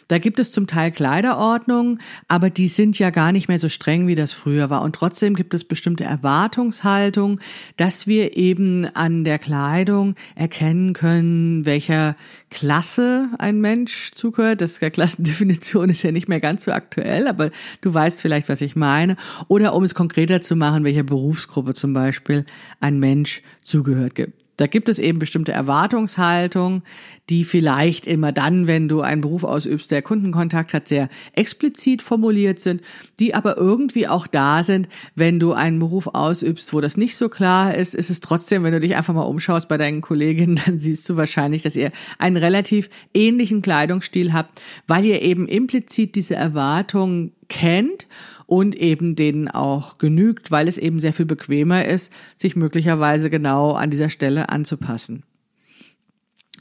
Da 0.08 0.18
gibt 0.20 0.40
es 0.40 0.52
zum 0.52 0.68
Teil 0.68 0.92
Kleiderordnungen, 0.92 2.00
aber 2.28 2.50
die 2.50 2.68
sind 2.68 3.00
ja 3.00 3.10
gar 3.10 3.32
nicht 3.32 3.48
mehr 3.48 3.60
so 3.60 3.70
streng, 3.70 4.08
wie 4.08 4.16
das 4.16 4.34
früher 4.34 4.70
war. 4.70 4.82
Und 4.82 4.96
trotzdem 4.96 5.36
gibt 5.36 5.54
es 5.54 5.64
bestimmte 5.64 6.04
Erwartungshaltung, 6.04 7.40
dass 7.78 8.06
wir 8.06 8.38
eben 8.38 8.86
an 8.96 9.24
der 9.24 9.40
Kleidung 9.40 10.16
erkennen 10.36 10.94
können, 10.94 11.66
welcher 11.66 12.16
Klasse 12.50 13.30
ein 13.40 13.62
Mensch 13.62 14.12
zugehört. 14.12 14.62
Das 14.62 14.80
der 14.80 14.92
Klassendefinition 14.92 15.90
ist 15.90 16.04
ja 16.04 16.12
nicht 16.12 16.28
mehr 16.28 16.42
ganz 16.42 16.66
so 16.66 16.72
aktuell, 16.72 17.28
aber 17.28 17.50
du 17.82 17.94
weißt 17.94 18.22
vielleicht, 18.22 18.50
was 18.50 18.62
ich 18.62 18.76
meine. 18.76 19.16
Oder 19.48 19.74
um 19.74 19.84
es 19.84 19.96
konkreter 19.96 20.42
zu 20.42 20.56
machen, 20.56 20.84
welcher 20.84 21.04
Berufsgruppe 21.04 21.74
zum 21.74 21.94
Beispiel 21.94 22.46
ein 22.80 23.00
Mensch 23.00 23.42
zugehört 23.62 24.16
gibt. 24.16 24.43
Da 24.58 24.68
gibt 24.68 24.88
es 24.88 25.00
eben 25.00 25.20
bestimmte 25.20 25.52
Erwartungshaltung, 25.52 26.84
die 27.30 27.44
vielleicht 27.44 28.06
immer 28.06 28.32
dann, 28.32 28.68
wenn 28.68 28.88
du 28.88 29.02
einen 29.02 29.22
Beruf 29.22 29.44
ausübst, 29.44 29.90
der 29.92 30.02
Kundenkontakt 30.02 30.74
hat, 30.74 30.88
sehr 30.88 31.10
explizit 31.34 32.02
formuliert 32.02 32.60
sind, 32.60 32.82
die 33.20 33.34
aber 33.34 33.58
irgendwie 33.58 34.08
auch 34.08 34.28
da 34.28 34.64
sind, 34.64 34.90
wenn 35.16 35.40
du 35.40 35.54
einen 35.54 35.80
Beruf 35.80 36.08
ausübst, 36.08 36.74
wo 36.74 36.82
das 36.82 36.98
nicht 36.98 37.16
so 37.16 37.30
klar 37.30 37.74
ist, 37.76 37.96
ist 37.96 38.10
es 38.10 38.20
trotzdem, 38.20 38.64
wenn 38.64 38.74
du 38.74 38.80
dich 38.80 38.96
einfach 38.96 39.14
mal 39.14 39.24
umschaust 39.24 39.68
bei 39.68 39.78
deinen 39.78 40.02
Kolleginnen, 40.02 40.60
dann 40.66 40.80
siehst 40.80 41.10
du 41.10 41.18
wahrscheinlich, 41.18 41.64
dass 41.64 41.76
ihr 41.76 41.92
einen 42.20 42.38
relativ 42.38 42.90
ähnlichen 43.14 43.62
Kleidungsstil 43.62 44.34
habt, 44.34 44.62
weil 44.88 45.06
ihr 45.06 45.22
eben 45.22 45.48
implizit 45.48 46.16
diese 46.16 46.36
Erwartungen 46.36 47.32
kennt 47.48 48.08
und 48.54 48.76
eben 48.76 49.16
denen 49.16 49.48
auch 49.48 49.98
genügt, 49.98 50.52
weil 50.52 50.68
es 50.68 50.78
eben 50.78 51.00
sehr 51.00 51.12
viel 51.12 51.26
bequemer 51.26 51.86
ist, 51.86 52.14
sich 52.38 52.56
möglicherweise 52.56 53.32
genau 53.32 53.72
an 53.72 53.90
dieser 53.90 54.10
Stelle 54.10 54.50
anzupassen. 54.50 55.24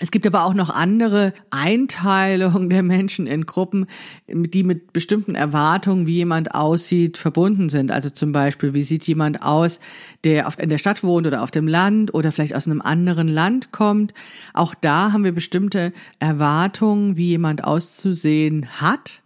Es 0.01 0.11
gibt 0.11 0.27
aber 0.27 0.45
auch 0.45 0.55
noch 0.55 0.71
andere 0.71 1.35
Einteilungen 1.51 2.71
der 2.71 2.83
Menschen 2.83 3.27
in 3.27 3.45
Gruppen, 3.45 3.87
die 4.27 4.63
mit 4.63 4.95
bestimmten 4.95 5.35
Erwartungen, 5.35 6.07
wie 6.07 6.15
jemand 6.15 6.55
aussieht, 6.55 7.19
verbunden 7.19 7.69
sind. 7.69 7.93
Also 7.93 8.09
zum 8.09 8.33
Beispiel, 8.33 8.73
wie 8.73 8.83
sieht 8.83 9.07
jemand 9.07 9.43
aus, 9.43 9.79
der 10.25 10.51
in 10.59 10.71
der 10.71 10.79
Stadt 10.79 11.05
wohnt 11.05 11.27
oder 11.27 11.43
auf 11.43 11.51
dem 11.51 11.69
Land 11.69 12.15
oder 12.15 12.33
vielleicht 12.33 12.57
aus 12.57 12.67
einem 12.67 12.81
anderen 12.81 13.29
Land 13.29 13.71
kommt. 13.71 14.15
Auch 14.55 14.75
da 14.75 15.13
haben 15.13 15.25
wir 15.25 15.33
bestimmte 15.33 15.93
Erwartungen, 16.19 17.19
wie 17.19 17.29
jemand 17.29 17.63
auszusehen 17.63 18.81
hat. 18.81 19.23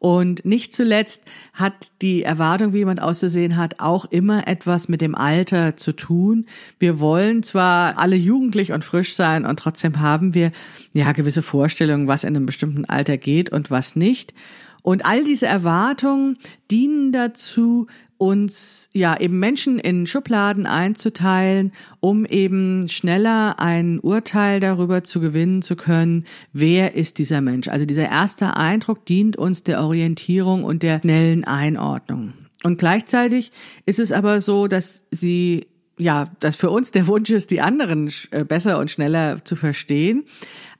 Und 0.00 0.46
nicht 0.46 0.74
zuletzt 0.74 1.22
hat 1.52 1.74
die 2.00 2.22
Erwartung, 2.22 2.72
wie 2.72 2.78
jemand 2.78 3.02
auszusehen 3.02 3.58
hat, 3.58 3.80
auch 3.80 4.06
immer 4.06 4.48
etwas 4.48 4.88
mit 4.88 5.02
dem 5.02 5.14
Alter 5.14 5.76
zu 5.76 5.92
tun. 5.92 6.46
Wir 6.78 7.00
wollen 7.00 7.42
zwar 7.42 7.98
alle 7.98 8.16
jugendlich 8.16 8.72
und 8.72 8.82
frisch 8.82 9.14
sein 9.14 9.44
und 9.44 9.58
trotzdem 9.58 10.00
haben 10.00 10.32
wir 10.32 10.52
ja 10.94 11.12
gewisse 11.12 11.42
Vorstellungen, 11.42 12.08
was 12.08 12.24
in 12.24 12.34
einem 12.34 12.46
bestimmten 12.46 12.86
Alter 12.86 13.18
geht 13.18 13.50
und 13.50 13.70
was 13.70 13.94
nicht. 13.94 14.32
Und 14.82 15.04
all 15.04 15.24
diese 15.24 15.46
Erwartungen 15.46 16.38
dienen 16.70 17.12
dazu, 17.12 17.86
uns 18.20 18.90
ja 18.92 19.18
eben 19.18 19.38
Menschen 19.38 19.78
in 19.78 20.06
Schubladen 20.06 20.66
einzuteilen, 20.66 21.72
um 22.00 22.26
eben 22.26 22.86
schneller 22.88 23.58
ein 23.58 23.98
Urteil 23.98 24.60
darüber 24.60 25.02
zu 25.02 25.20
gewinnen 25.20 25.62
zu 25.62 25.74
können, 25.74 26.24
wer 26.52 26.94
ist 26.94 27.18
dieser 27.18 27.40
Mensch. 27.40 27.68
Also 27.68 27.86
dieser 27.86 28.10
erste 28.10 28.58
Eindruck 28.58 29.06
dient 29.06 29.38
uns 29.38 29.62
der 29.62 29.82
Orientierung 29.82 30.64
und 30.64 30.82
der 30.82 31.00
schnellen 31.00 31.44
Einordnung. 31.44 32.34
Und 32.62 32.78
gleichzeitig 32.78 33.52
ist 33.86 33.98
es 33.98 34.12
aber 34.12 34.42
so, 34.42 34.66
dass 34.66 35.04
sie 35.10 35.66
ja, 35.96 36.24
dass 36.40 36.56
für 36.56 36.70
uns 36.70 36.92
der 36.92 37.06
Wunsch 37.06 37.28
ist, 37.28 37.50
die 37.50 37.60
anderen 37.60 38.10
äh, 38.30 38.44
besser 38.44 38.78
und 38.78 38.90
schneller 38.90 39.44
zu 39.44 39.54
verstehen. 39.54 40.24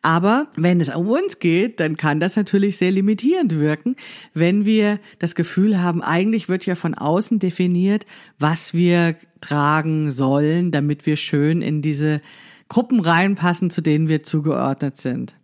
Aber 0.02 0.48
wenn 0.56 0.80
es 0.80 0.94
um 0.94 1.08
uns 1.08 1.40
geht, 1.40 1.78
dann 1.78 1.96
kann 1.96 2.20
das 2.20 2.36
natürlich 2.36 2.78
sehr 2.78 2.90
limitierend 2.90 3.60
wirken, 3.60 3.96
wenn 4.32 4.64
wir 4.64 4.98
das 5.18 5.34
Gefühl 5.34 5.82
haben, 5.82 6.02
eigentlich 6.02 6.48
wird 6.48 6.64
ja 6.64 6.74
von 6.74 6.94
außen 6.94 7.38
definiert, 7.38 8.06
was 8.38 8.72
wir 8.72 9.16
tragen 9.42 10.10
sollen, 10.10 10.70
damit 10.70 11.04
wir 11.04 11.16
schön 11.16 11.60
in 11.60 11.82
diese 11.82 12.22
Gruppen 12.68 13.00
reinpassen, 13.00 13.68
zu 13.68 13.82
denen 13.82 14.08
wir 14.08 14.22
zugeordnet 14.22 14.96
sind. 14.96 15.34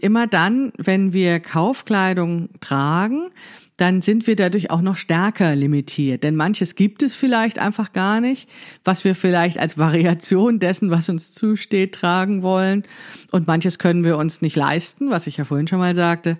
Immer 0.00 0.26
dann, 0.26 0.72
wenn 0.76 1.12
wir 1.12 1.38
Kaufkleidung 1.38 2.48
tragen, 2.60 3.30
dann 3.80 4.02
sind 4.02 4.26
wir 4.26 4.36
dadurch 4.36 4.70
auch 4.70 4.82
noch 4.82 4.96
stärker 4.96 5.56
limitiert. 5.56 6.22
Denn 6.22 6.36
manches 6.36 6.74
gibt 6.74 7.02
es 7.02 7.14
vielleicht 7.14 7.58
einfach 7.58 7.92
gar 7.94 8.20
nicht, 8.20 8.48
was 8.84 9.04
wir 9.04 9.14
vielleicht 9.14 9.58
als 9.58 9.78
Variation 9.78 10.58
dessen, 10.58 10.90
was 10.90 11.08
uns 11.08 11.32
zusteht, 11.32 11.94
tragen 11.94 12.42
wollen. 12.42 12.82
Und 13.30 13.46
manches 13.46 13.78
können 13.78 14.04
wir 14.04 14.18
uns 14.18 14.42
nicht 14.42 14.56
leisten, 14.56 15.10
was 15.10 15.26
ich 15.26 15.38
ja 15.38 15.44
vorhin 15.44 15.66
schon 15.66 15.78
mal 15.78 15.94
sagte. 15.94 16.36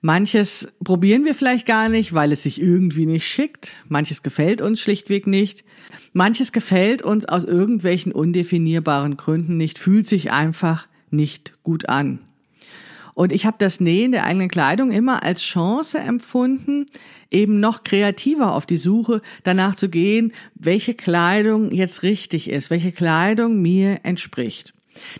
Manches 0.00 0.72
probieren 0.82 1.24
wir 1.24 1.36
vielleicht 1.36 1.66
gar 1.66 1.88
nicht, 1.88 2.12
weil 2.12 2.32
es 2.32 2.42
sich 2.42 2.60
irgendwie 2.60 3.06
nicht 3.06 3.28
schickt. 3.28 3.76
Manches 3.86 4.24
gefällt 4.24 4.60
uns 4.60 4.80
schlichtweg 4.80 5.28
nicht. 5.28 5.64
Manches 6.12 6.50
gefällt 6.50 7.02
uns 7.02 7.24
aus 7.26 7.44
irgendwelchen 7.44 8.10
undefinierbaren 8.10 9.16
Gründen 9.16 9.56
nicht, 9.56 9.78
fühlt 9.78 10.08
sich 10.08 10.32
einfach 10.32 10.88
nicht 11.10 11.62
gut 11.62 11.88
an. 11.88 12.18
Und 13.14 13.32
ich 13.32 13.44
habe 13.46 13.56
das 13.58 13.80
Nähen 13.80 14.12
der 14.12 14.24
eigenen 14.24 14.48
Kleidung 14.48 14.90
immer 14.90 15.22
als 15.22 15.42
Chance 15.42 15.98
empfunden, 15.98 16.86
eben 17.30 17.60
noch 17.60 17.84
kreativer 17.84 18.54
auf 18.54 18.66
die 18.66 18.76
Suche 18.76 19.20
danach 19.42 19.74
zu 19.74 19.88
gehen, 19.88 20.32
welche 20.54 20.94
Kleidung 20.94 21.70
jetzt 21.70 22.02
richtig 22.02 22.50
ist, 22.50 22.70
welche 22.70 22.92
Kleidung 22.92 23.60
mir 23.60 24.00
entspricht. 24.02 24.72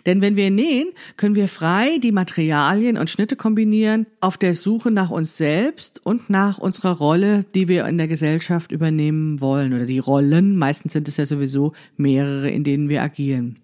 Denn 0.05 0.21
wenn 0.21 0.35
wir 0.35 0.51
nähen, 0.51 0.89
können 1.17 1.35
wir 1.35 1.47
frei 1.47 1.97
die 1.97 2.11
Materialien 2.11 2.97
und 2.97 3.09
Schnitte 3.09 3.35
kombinieren 3.35 4.05
auf 4.21 4.37
der 4.37 4.53
Suche 4.53 4.91
nach 4.91 5.09
uns 5.09 5.37
selbst 5.37 5.99
und 6.05 6.29
nach 6.29 6.59
unserer 6.59 6.97
Rolle, 6.97 7.45
die 7.55 7.67
wir 7.67 7.85
in 7.87 7.97
der 7.97 8.07
Gesellschaft 8.07 8.71
übernehmen 8.71 9.41
wollen 9.41 9.73
oder 9.73 9.85
die 9.85 9.99
Rollen. 9.99 10.57
Meistens 10.57 10.93
sind 10.93 11.07
es 11.07 11.17
ja 11.17 11.25
sowieso 11.25 11.73
mehrere, 11.97 12.49
in 12.49 12.63
denen 12.63 12.89
wir 12.89 13.01
agieren. 13.01 13.57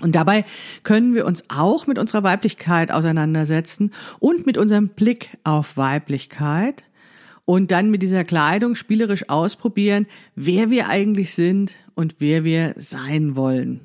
Und 0.00 0.16
dabei 0.16 0.44
können 0.82 1.14
wir 1.14 1.24
uns 1.24 1.44
auch 1.48 1.86
mit 1.86 1.98
unserer 1.98 2.24
Weiblichkeit 2.24 2.90
auseinandersetzen 2.90 3.92
und 4.18 4.44
mit 4.44 4.58
unserem 4.58 4.88
Blick 4.88 5.30
auf 5.44 5.76
Weiblichkeit 5.76 6.84
und 7.44 7.70
dann 7.70 7.90
mit 7.90 8.02
dieser 8.02 8.24
Kleidung 8.24 8.74
spielerisch 8.74 9.28
ausprobieren, 9.28 10.06
wer 10.34 10.70
wir 10.70 10.88
eigentlich 10.88 11.34
sind 11.34 11.76
und 11.94 12.16
wer 12.18 12.44
wir 12.44 12.74
sein 12.76 13.36
wollen. 13.36 13.80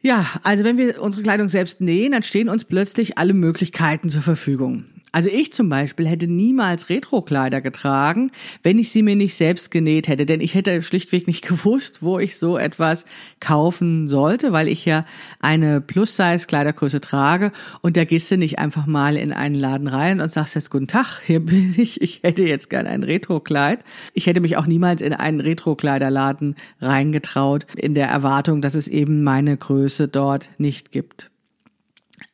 Ja, 0.00 0.26
also 0.42 0.64
wenn 0.64 0.78
wir 0.78 1.02
unsere 1.02 1.22
Kleidung 1.22 1.48
selbst 1.48 1.80
nähen, 1.80 2.12
dann 2.12 2.22
stehen 2.22 2.48
uns 2.48 2.64
plötzlich 2.64 3.18
alle 3.18 3.34
Möglichkeiten 3.34 4.08
zur 4.08 4.22
Verfügung. 4.22 4.84
Also 5.16 5.30
ich 5.30 5.50
zum 5.50 5.70
Beispiel 5.70 6.06
hätte 6.06 6.28
niemals 6.28 6.90
Retro-Kleider 6.90 7.62
getragen, 7.62 8.30
wenn 8.62 8.78
ich 8.78 8.90
sie 8.90 9.00
mir 9.00 9.16
nicht 9.16 9.34
selbst 9.34 9.70
genäht 9.70 10.08
hätte, 10.08 10.26
denn 10.26 10.42
ich 10.42 10.54
hätte 10.54 10.82
schlichtweg 10.82 11.26
nicht 11.26 11.40
gewusst, 11.48 12.02
wo 12.02 12.18
ich 12.18 12.36
so 12.36 12.58
etwas 12.58 13.06
kaufen 13.40 14.08
sollte, 14.08 14.52
weil 14.52 14.68
ich 14.68 14.84
ja 14.84 15.06
eine 15.40 15.80
Plus-Size-Kleidergröße 15.80 17.00
trage 17.00 17.50
und 17.80 17.96
da 17.96 18.04
gehst 18.04 18.30
du 18.30 18.36
nicht 18.36 18.58
einfach 18.58 18.84
mal 18.84 19.16
in 19.16 19.32
einen 19.32 19.54
Laden 19.54 19.88
rein 19.88 20.20
und 20.20 20.30
sagst 20.30 20.54
jetzt 20.54 20.70
guten 20.70 20.86
Tag, 20.86 21.22
hier 21.24 21.40
bin 21.40 21.74
ich, 21.78 22.02
ich 22.02 22.20
hätte 22.22 22.44
jetzt 22.44 22.68
gern 22.68 22.86
ein 22.86 23.02
Retro-Kleid. 23.02 23.84
Ich 24.12 24.26
hätte 24.26 24.42
mich 24.42 24.58
auch 24.58 24.66
niemals 24.66 25.00
in 25.00 25.14
einen 25.14 25.40
Retro-Kleiderladen 25.40 26.56
reingetraut, 26.82 27.66
in 27.74 27.94
der 27.94 28.08
Erwartung, 28.08 28.60
dass 28.60 28.74
es 28.74 28.86
eben 28.86 29.22
meine 29.22 29.56
Größe 29.56 30.08
dort 30.08 30.50
nicht 30.58 30.92
gibt. 30.92 31.30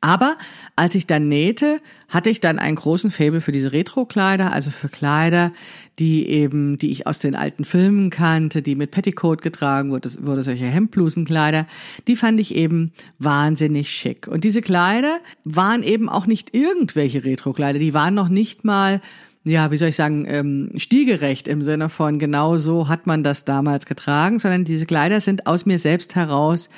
Aber 0.00 0.36
als 0.76 0.94
ich 0.94 1.06
dann 1.06 1.28
nähte, 1.28 1.80
hatte 2.08 2.30
ich 2.30 2.40
dann 2.40 2.58
einen 2.58 2.76
großen 2.76 3.10
Faible 3.10 3.40
für 3.40 3.52
diese 3.52 3.72
Retro-Kleider, 3.72 4.52
also 4.52 4.70
für 4.70 4.88
Kleider, 4.88 5.52
die 5.98 6.28
eben, 6.28 6.78
die 6.78 6.90
ich 6.90 7.06
aus 7.06 7.18
den 7.20 7.34
alten 7.34 7.64
Filmen 7.64 8.10
kannte, 8.10 8.62
die 8.62 8.74
mit 8.74 8.90
Petticoat 8.90 9.42
getragen 9.42 9.90
wurde, 9.90 10.10
wurde 10.20 10.42
solche 10.42 10.66
Hemdblusenkleider, 10.66 11.66
die 12.06 12.16
fand 12.16 12.40
ich 12.40 12.54
eben 12.54 12.92
wahnsinnig 13.18 13.90
schick. 13.90 14.26
Und 14.26 14.44
diese 14.44 14.62
Kleider 14.62 15.20
waren 15.44 15.82
eben 15.82 16.08
auch 16.08 16.26
nicht 16.26 16.54
irgendwelche 16.54 17.24
Retro-Kleider, 17.24 17.78
die 17.78 17.94
waren 17.94 18.14
noch 18.14 18.28
nicht 18.28 18.64
mal 18.64 19.00
ja, 19.44 19.72
wie 19.72 19.76
soll 19.76 19.88
ich 19.88 19.96
sagen, 19.96 20.24
ähm, 20.28 20.70
stilgerecht 20.76 21.48
im 21.48 21.62
Sinne 21.62 21.88
von 21.88 22.20
genau 22.20 22.58
so 22.58 22.88
hat 22.88 23.08
man 23.08 23.24
das 23.24 23.44
damals 23.44 23.86
getragen, 23.86 24.38
sondern 24.38 24.64
diese 24.64 24.86
Kleider 24.86 25.20
sind 25.20 25.48
aus 25.48 25.66
mir 25.66 25.80
selbst 25.80 26.14
heraus 26.14 26.68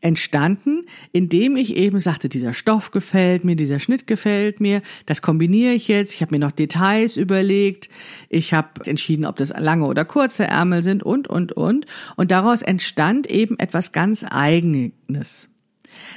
entstanden, 0.00 0.82
indem 1.12 1.56
ich 1.56 1.76
eben 1.76 2.00
sagte, 2.00 2.28
dieser 2.28 2.54
Stoff 2.54 2.90
gefällt 2.90 3.44
mir, 3.44 3.56
dieser 3.56 3.80
Schnitt 3.80 4.06
gefällt 4.06 4.60
mir, 4.60 4.82
das 5.06 5.22
kombiniere 5.22 5.72
ich 5.72 5.88
jetzt, 5.88 6.14
ich 6.14 6.22
habe 6.22 6.34
mir 6.34 6.38
noch 6.38 6.52
Details 6.52 7.16
überlegt, 7.16 7.88
ich 8.28 8.52
habe 8.52 8.68
entschieden, 8.84 9.24
ob 9.24 9.36
das 9.36 9.50
lange 9.50 9.86
oder 9.86 10.04
kurze 10.04 10.44
Ärmel 10.44 10.82
sind 10.82 11.02
und, 11.02 11.28
und, 11.28 11.52
und. 11.52 11.86
Und 12.16 12.30
daraus 12.30 12.62
entstand 12.62 13.30
eben 13.30 13.58
etwas 13.58 13.92
ganz 13.92 14.24
Eigenes. 14.28 15.48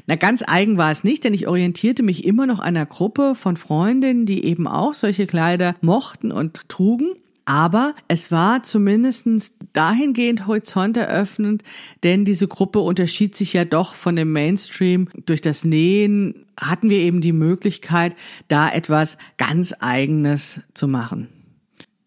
Na, 0.07 0.15
ganz 0.15 0.43
eigen 0.45 0.77
war 0.77 0.91
es 0.91 1.03
nicht, 1.03 1.23
denn 1.23 1.33
ich 1.33 1.47
orientierte 1.47 2.03
mich 2.03 2.25
immer 2.25 2.45
noch 2.45 2.59
einer 2.59 2.85
Gruppe 2.85 3.35
von 3.35 3.57
Freundinnen, 3.57 4.25
die 4.25 4.45
eben 4.45 4.67
auch 4.67 4.93
solche 4.93 5.27
Kleider 5.27 5.75
mochten 5.81 6.31
und 6.31 6.67
trugen. 6.69 7.11
Aber 7.49 7.95
es 8.07 8.31
war 8.31 8.61
zumindestens 8.61 9.53
dahingehend 9.73 10.45
Horizont 10.45 10.97
eröffnend, 10.97 11.63
denn 12.03 12.23
diese 12.23 12.47
Gruppe 12.47 12.77
unterschied 12.77 13.35
sich 13.35 13.53
ja 13.53 13.65
doch 13.65 13.95
von 13.95 14.15
dem 14.15 14.31
Mainstream. 14.31 15.09
Durch 15.25 15.41
das 15.41 15.63
Nähen 15.65 16.45
hatten 16.61 16.91
wir 16.91 16.99
eben 16.99 17.21
die 17.21 17.33
Möglichkeit, 17.33 18.15
da 18.49 18.69
etwas 18.69 19.17
ganz 19.37 19.73
Eigenes 19.79 20.61
zu 20.75 20.87
machen 20.87 21.38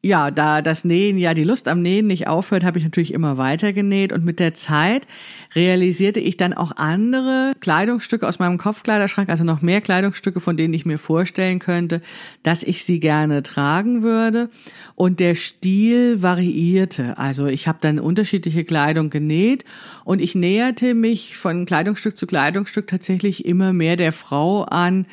ja, 0.05 0.33
da 0.33 0.62
das 0.62 0.85
Nähen 0.85 1.17
ja 1.17 1.33
die 1.33 1.45
Lust 1.45 1.69
am 1.69 1.81
Nähen 1.81 2.09
nicht 2.09 2.27
aufhört, 2.27 2.65
habe 2.65 2.77
ich 2.77 2.85
natürlich 2.85 3.15
immer 3.15 3.37
weiter 3.37 3.73
genäht 3.73 4.12
und 4.12 4.25
mit 4.25 4.41
der 4.41 4.53
Zeit 4.53 5.07
realisierte 5.55 6.19
ich 6.19 6.37
dann 6.37 6.53
auch 6.53 6.73
andere 6.77 7.53
Kleidungsstücke 7.61 8.27
aus 8.27 8.41
meinem 8.41 8.59
Kopfkleiderschrank, 8.59 9.29
also 9.29 9.45
noch 9.45 9.62
mehr 9.62 9.81
Kleidungsstücke, 9.81 10.41
von 10.41 10.57
denen 10.57 10.75
ich 10.75 10.85
mir 10.85 10.99
vorstellen 10.99 11.61
könnte, 11.61 12.03
dass 12.43 12.65
ich 12.65 12.85
sie 12.85 12.99
gerne 12.99 13.45
tragen 13.45 14.03
würde 14.03 14.51
und 14.97 15.21
der 15.21 15.37
Stil 15.37 16.21
variierte. 16.21 17.17
Also 17.17 17.47
ich 17.47 17.69
habe 17.69 17.79
dann 17.81 18.01
unterschiedliche 18.01 18.65
Kleidung 18.65 19.09
genäht 19.09 19.65
und 20.05 20.21
ich 20.21 20.35
näherte 20.35 20.95
mich 20.95 21.37
von 21.37 21.65
Kleidungsstück 21.65 22.17
zu 22.17 22.27
Kleidungsstück 22.27 22.88
tatsächlich 22.88 23.45
immer 23.45 23.73
mehr 23.73 23.97
der 23.97 24.11
Frau 24.11 24.65
an, 24.65 25.07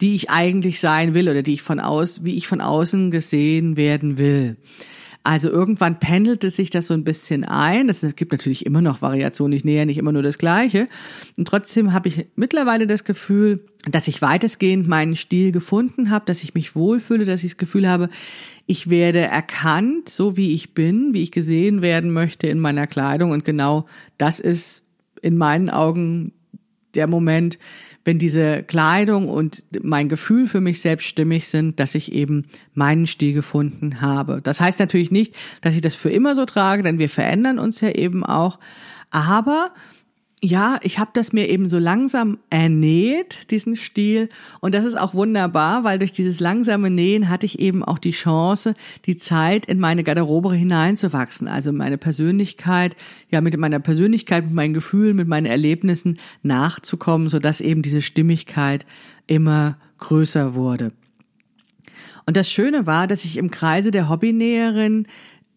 die 0.00 0.14
ich 0.14 0.30
eigentlich 0.30 0.80
sein 0.80 1.14
will 1.14 1.28
oder 1.28 1.42
die 1.42 1.54
ich 1.54 1.62
von 1.62 1.80
aus, 1.80 2.24
wie 2.24 2.36
ich 2.36 2.48
von 2.48 2.60
außen 2.60 3.10
gesehen 3.10 3.76
werden 3.76 4.18
will. 4.18 4.56
Also 5.22 5.50
irgendwann 5.50 5.98
pendelte 5.98 6.48
sich 6.48 6.70
das 6.70 6.86
so 6.86 6.94
ein 6.94 7.04
bisschen 7.04 7.44
ein. 7.44 7.90
Es 7.90 8.00
gibt 8.16 8.32
natürlich 8.32 8.64
immer 8.64 8.80
noch 8.80 9.02
Variationen. 9.02 9.54
Ich 9.54 9.66
nähe 9.66 9.84
nicht 9.84 9.98
immer 9.98 10.12
nur 10.12 10.22
das 10.22 10.38
Gleiche. 10.38 10.88
Und 11.36 11.46
trotzdem 11.46 11.92
habe 11.92 12.08
ich 12.08 12.26
mittlerweile 12.36 12.86
das 12.86 13.04
Gefühl, 13.04 13.66
dass 13.90 14.08
ich 14.08 14.22
weitestgehend 14.22 14.88
meinen 14.88 15.14
Stil 15.14 15.52
gefunden 15.52 16.08
habe, 16.08 16.24
dass 16.24 16.42
ich 16.42 16.54
mich 16.54 16.74
wohlfühle, 16.74 17.26
dass 17.26 17.44
ich 17.44 17.50
das 17.52 17.58
Gefühl 17.58 17.86
habe, 17.86 18.08
ich 18.66 18.88
werde 18.88 19.20
erkannt, 19.20 20.08
so 20.08 20.38
wie 20.38 20.54
ich 20.54 20.72
bin, 20.72 21.12
wie 21.12 21.22
ich 21.22 21.32
gesehen 21.32 21.82
werden 21.82 22.12
möchte 22.12 22.46
in 22.46 22.58
meiner 22.58 22.86
Kleidung. 22.86 23.30
Und 23.32 23.44
genau 23.44 23.84
das 24.16 24.40
ist 24.40 24.86
in 25.20 25.36
meinen 25.36 25.68
Augen 25.68 26.32
der 26.94 27.06
Moment, 27.06 27.58
wenn 28.10 28.18
diese 28.18 28.64
Kleidung 28.64 29.28
und 29.28 29.62
mein 29.84 30.08
Gefühl 30.08 30.48
für 30.48 30.60
mich 30.60 30.80
selbst 30.80 31.06
stimmig 31.06 31.46
sind, 31.46 31.78
dass 31.78 31.94
ich 31.94 32.10
eben 32.10 32.46
meinen 32.74 33.06
Stil 33.06 33.34
gefunden 33.34 34.00
habe. 34.00 34.40
Das 34.42 34.60
heißt 34.60 34.80
natürlich 34.80 35.12
nicht, 35.12 35.36
dass 35.60 35.76
ich 35.76 35.80
das 35.80 35.94
für 35.94 36.10
immer 36.10 36.34
so 36.34 36.44
trage, 36.44 36.82
denn 36.82 36.98
wir 36.98 37.08
verändern 37.08 37.60
uns 37.60 37.80
ja 37.80 37.90
eben 37.90 38.26
auch. 38.26 38.58
Aber 39.12 39.70
ja, 40.42 40.78
ich 40.82 40.98
habe 40.98 41.10
das 41.12 41.34
mir 41.34 41.48
eben 41.50 41.68
so 41.68 41.78
langsam 41.78 42.38
ernäht, 42.48 43.50
diesen 43.50 43.76
Stil. 43.76 44.30
Und 44.60 44.74
das 44.74 44.86
ist 44.86 44.98
auch 44.98 45.12
wunderbar, 45.12 45.84
weil 45.84 45.98
durch 45.98 46.12
dieses 46.12 46.40
langsame 46.40 46.88
Nähen 46.88 47.28
hatte 47.28 47.44
ich 47.44 47.58
eben 47.58 47.84
auch 47.84 47.98
die 47.98 48.12
Chance, 48.12 48.74
die 49.04 49.18
Zeit 49.18 49.66
in 49.66 49.78
meine 49.78 50.02
Garderobe 50.02 50.54
hineinzuwachsen. 50.54 51.46
Also 51.46 51.72
meine 51.72 51.98
Persönlichkeit, 51.98 52.96
ja, 53.30 53.42
mit 53.42 53.56
meiner 53.58 53.80
Persönlichkeit, 53.80 54.44
mit 54.44 54.54
meinen 54.54 54.72
Gefühlen, 54.72 55.16
mit 55.16 55.28
meinen 55.28 55.46
Erlebnissen 55.46 56.18
nachzukommen, 56.42 57.28
sodass 57.28 57.60
eben 57.60 57.82
diese 57.82 58.00
Stimmigkeit 58.00 58.86
immer 59.26 59.76
größer 59.98 60.54
wurde. 60.54 60.92
Und 62.24 62.38
das 62.38 62.50
Schöne 62.50 62.86
war, 62.86 63.06
dass 63.06 63.26
ich 63.26 63.36
im 63.36 63.50
Kreise 63.50 63.90
der 63.90 64.08
Hobbynäherin 64.08 65.06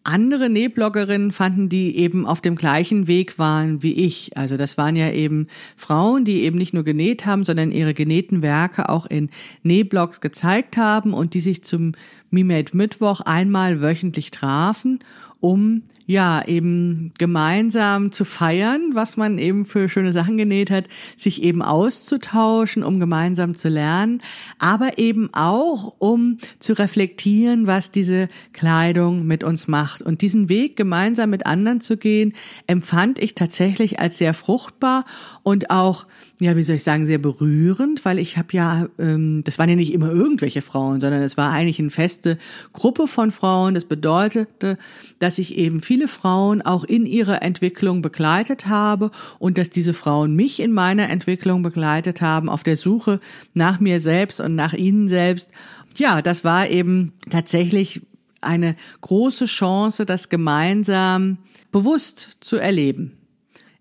andere 0.04 0.50
Nähbloggerinnen 0.50 1.32
fanden, 1.32 1.68
die 1.68 1.96
eben 1.96 2.26
auf 2.26 2.40
dem 2.40 2.56
gleichen 2.56 3.06
Weg 3.06 3.38
waren 3.38 3.82
wie 3.82 3.94
ich. 3.94 4.36
Also 4.36 4.56
das 4.56 4.76
waren 4.78 4.96
ja 4.96 5.10
eben 5.10 5.48
Frauen, 5.76 6.24
die 6.24 6.42
eben 6.42 6.58
nicht 6.58 6.74
nur 6.74 6.84
genäht 6.84 7.26
haben, 7.26 7.42
sondern 7.42 7.72
ihre 7.72 7.94
genähten 7.94 8.42
Werke 8.42 8.88
auch 8.90 9.06
in 9.06 9.30
Nähblogs 9.62 10.20
gezeigt 10.20 10.76
haben 10.76 11.14
und 11.14 11.34
die 11.34 11.40
sich 11.40 11.64
zum 11.64 11.92
MeMade 12.30 12.76
Mittwoch 12.76 13.20
einmal 13.22 13.80
wöchentlich 13.80 14.30
trafen 14.30 14.98
um 15.40 15.82
ja 16.06 16.44
eben 16.46 17.12
gemeinsam 17.18 18.12
zu 18.12 18.24
feiern, 18.24 18.90
was 18.92 19.16
man 19.16 19.38
eben 19.38 19.64
für 19.64 19.88
schöne 19.88 20.12
Sachen 20.12 20.36
genäht 20.36 20.70
hat, 20.70 20.88
sich 21.16 21.42
eben 21.42 21.62
auszutauschen, 21.62 22.82
um 22.82 23.00
gemeinsam 23.00 23.54
zu 23.54 23.68
lernen, 23.68 24.20
aber 24.58 24.98
eben 24.98 25.30
auch 25.32 25.94
um 25.98 26.38
zu 26.58 26.74
reflektieren, 26.74 27.66
was 27.66 27.90
diese 27.90 28.28
Kleidung 28.52 29.26
mit 29.26 29.44
uns 29.44 29.68
macht. 29.68 30.02
Und 30.02 30.20
diesen 30.22 30.48
Weg 30.48 30.76
gemeinsam 30.76 31.30
mit 31.30 31.46
anderen 31.46 31.80
zu 31.80 31.96
gehen, 31.96 32.34
empfand 32.66 33.18
ich 33.18 33.34
tatsächlich 33.34 34.00
als 34.00 34.18
sehr 34.18 34.34
fruchtbar 34.34 35.04
und 35.42 35.70
auch 35.70 36.06
ja, 36.40 36.56
wie 36.56 36.62
soll 36.64 36.76
ich 36.76 36.82
sagen, 36.82 37.06
sehr 37.06 37.18
berührend, 37.18 38.04
weil 38.04 38.18
ich 38.18 38.36
habe 38.36 38.48
ja, 38.52 38.88
ähm, 38.98 39.42
das 39.44 39.58
waren 39.58 39.68
ja 39.68 39.76
nicht 39.76 39.92
immer 39.92 40.10
irgendwelche 40.10 40.62
Frauen, 40.62 40.98
sondern 40.98 41.22
es 41.22 41.36
war 41.36 41.52
eigentlich 41.52 41.78
eine 41.78 41.90
feste 41.90 42.38
Gruppe 42.72 43.06
von 43.06 43.30
Frauen. 43.30 43.74
Das 43.74 43.84
bedeutete, 43.84 44.76
dass 45.20 45.38
ich 45.38 45.56
eben 45.56 45.80
viele 45.80 46.08
Frauen 46.08 46.60
auch 46.60 46.82
in 46.82 47.06
ihrer 47.06 47.42
Entwicklung 47.42 48.02
begleitet 48.02 48.66
habe 48.66 49.12
und 49.38 49.58
dass 49.58 49.70
diese 49.70 49.94
Frauen 49.94 50.34
mich 50.34 50.60
in 50.60 50.72
meiner 50.72 51.08
Entwicklung 51.08 51.62
begleitet 51.62 52.20
haben 52.20 52.48
auf 52.48 52.64
der 52.64 52.76
Suche 52.76 53.20
nach 53.54 53.78
mir 53.78 54.00
selbst 54.00 54.40
und 54.40 54.56
nach 54.56 54.72
ihnen 54.72 55.06
selbst. 55.06 55.50
Ja, 55.96 56.20
das 56.20 56.42
war 56.42 56.68
eben 56.68 57.12
tatsächlich 57.30 58.02
eine 58.40 58.74
große 59.02 59.46
Chance, 59.46 60.04
das 60.04 60.28
gemeinsam 60.28 61.38
bewusst 61.70 62.38
zu 62.40 62.56
erleben 62.56 63.18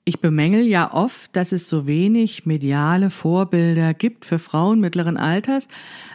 Ich 0.05 0.19
bemängel 0.19 0.65
ja 0.65 0.93
oft, 0.93 1.33
dass 1.33 1.53
es 1.53 1.69
so 1.69 1.87
wenig 1.87 2.45
mediale 2.45 3.09
Vorbilder 3.09 3.93
gibt 3.93 4.25
für 4.25 4.37
Frauen 4.37 4.81
mittleren 4.81 5.15
Alters, 5.15 5.69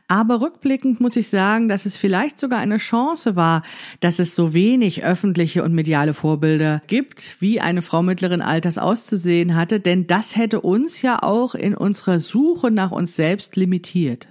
aber 0.09 0.42
rückblickend 0.42 1.01
muss 1.01 1.16
ich 1.16 1.29
sagen, 1.29 1.68
dass 1.68 1.87
es 1.87 1.96
vielleicht 1.96 2.38
sogar 2.38 2.59
eine 2.59 2.77
Chance 2.77 3.35
war, 3.35 3.62
dass 4.01 4.18
es 4.18 4.37
so 4.37 4.53
wenig 4.53 5.05
öffentliche 5.05 5.62
und 5.62 5.72
mediale 5.72 6.12
Vorbilder 6.12 6.83
gibt, 6.87 7.37
wie 7.40 7.62
eine 7.62 7.81
Frau 7.81 8.03
mittleren 8.03 8.42
Alters 8.42 8.77
auszusehen 8.77 9.55
hatte, 9.55 9.81
denn 9.81 10.07
das 10.07 10.37
hätte 10.37 10.61
uns 10.61 11.01
ja 11.01 11.22
auch 11.22 11.55
in 11.55 11.74
unserer 11.74 12.18
Suche 12.20 12.70
nach 12.70 12.90
uns 12.90 13.16
selbst 13.16 13.57
limitiert. 13.57 14.29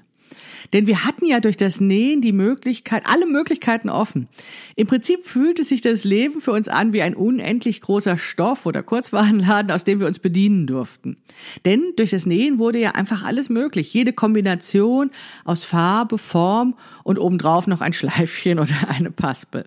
Denn 0.74 0.88
wir 0.88 1.06
hatten 1.06 1.26
ja 1.26 1.40
durch 1.40 1.58
das 1.58 1.80
Nähen 1.80 2.22
die 2.22 2.32
Möglichkeit, 2.32 3.04
alle 3.06 3.26
Möglichkeiten 3.26 3.90
offen. 3.90 4.28
Im 4.76 4.88
Prinzip 4.88 5.26
fühlte 5.26 5.64
sich 5.64 5.82
das 5.82 6.04
Leben 6.04 6.42
für 6.42 6.52
uns 6.52 6.68
an 6.68 6.94
wie 6.94 7.02
ein 7.02 7.16
unendlich 7.16 7.82
großer 7.82 8.18
Stoff 8.18 8.66
oder 8.66 8.84
Kurzwarenladen, 8.84 9.72
aus 9.72 9.84
dem 9.84 10.00
wir 10.00 10.08
uns 10.08 10.20
bedienen 10.20 10.68
durften. 10.68 11.18
Denn 11.66 11.84
durch 11.96 12.12
das 12.12 12.26
Nähen 12.26 12.60
wurde 12.60 12.80
ja 12.80 12.92
einfach 12.92 13.24
alles 13.24 13.50
möglich. 13.50 13.94
Jede 13.94 14.14
Kombination 14.14 15.12
aus 15.46 15.64
Farbe, 15.64 16.18
Form 16.18 16.76
und 17.04 17.20
obendrauf 17.20 17.68
noch 17.68 17.82
ein 17.82 17.94
Schleifchen 17.94 18.60
oder 18.60 18.76
eine 18.90 19.12
Paspel. 19.12 19.66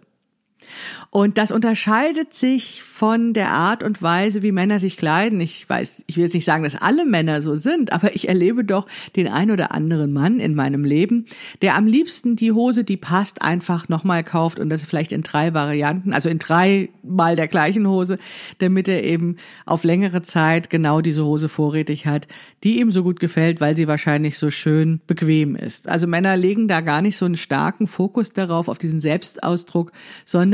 Und 1.10 1.38
das 1.38 1.50
unterscheidet 1.50 2.34
sich 2.34 2.82
von 2.82 3.32
der 3.32 3.50
Art 3.50 3.82
und 3.82 4.00
Weise, 4.00 4.42
wie 4.42 4.52
Männer 4.52 4.78
sich 4.78 4.96
kleiden. 4.96 5.40
Ich 5.40 5.68
weiß, 5.68 6.04
ich 6.06 6.16
will 6.16 6.24
jetzt 6.24 6.34
nicht 6.34 6.44
sagen, 6.44 6.62
dass 6.62 6.76
alle 6.76 7.04
Männer 7.04 7.42
so 7.42 7.56
sind, 7.56 7.92
aber 7.92 8.14
ich 8.14 8.28
erlebe 8.28 8.64
doch 8.64 8.86
den 9.16 9.26
ein 9.26 9.50
oder 9.50 9.72
anderen 9.72 10.12
Mann 10.12 10.38
in 10.38 10.54
meinem 10.54 10.84
Leben, 10.84 11.26
der 11.62 11.74
am 11.74 11.86
liebsten 11.86 12.36
die 12.36 12.52
Hose, 12.52 12.84
die 12.84 12.96
passt, 12.96 13.42
einfach 13.42 13.88
nochmal 13.88 14.22
kauft 14.22 14.60
und 14.60 14.70
das 14.70 14.82
vielleicht 14.82 15.10
in 15.10 15.22
drei 15.22 15.52
Varianten, 15.52 16.12
also 16.12 16.28
in 16.28 16.38
drei 16.38 16.90
mal 17.02 17.34
der 17.34 17.48
gleichen 17.48 17.88
Hose, 17.88 18.18
damit 18.58 18.86
er 18.86 19.02
eben 19.02 19.36
auf 19.66 19.82
längere 19.82 20.22
Zeit 20.22 20.70
genau 20.70 21.00
diese 21.00 21.24
Hose 21.24 21.48
vorrätig 21.48 22.06
hat, 22.06 22.28
die 22.62 22.78
ihm 22.78 22.92
so 22.92 23.02
gut 23.02 23.18
gefällt, 23.18 23.60
weil 23.60 23.76
sie 23.76 23.88
wahrscheinlich 23.88 24.38
so 24.38 24.52
schön 24.52 25.00
bequem 25.08 25.56
ist. 25.56 25.88
Also 25.88 26.06
Männer 26.06 26.36
legen 26.36 26.68
da 26.68 26.82
gar 26.82 27.02
nicht 27.02 27.16
so 27.16 27.24
einen 27.24 27.36
starken 27.36 27.88
Fokus 27.88 28.32
darauf, 28.32 28.68
auf 28.68 28.78
diesen 28.78 29.00
Selbstausdruck, 29.00 29.90
sondern 30.24 30.49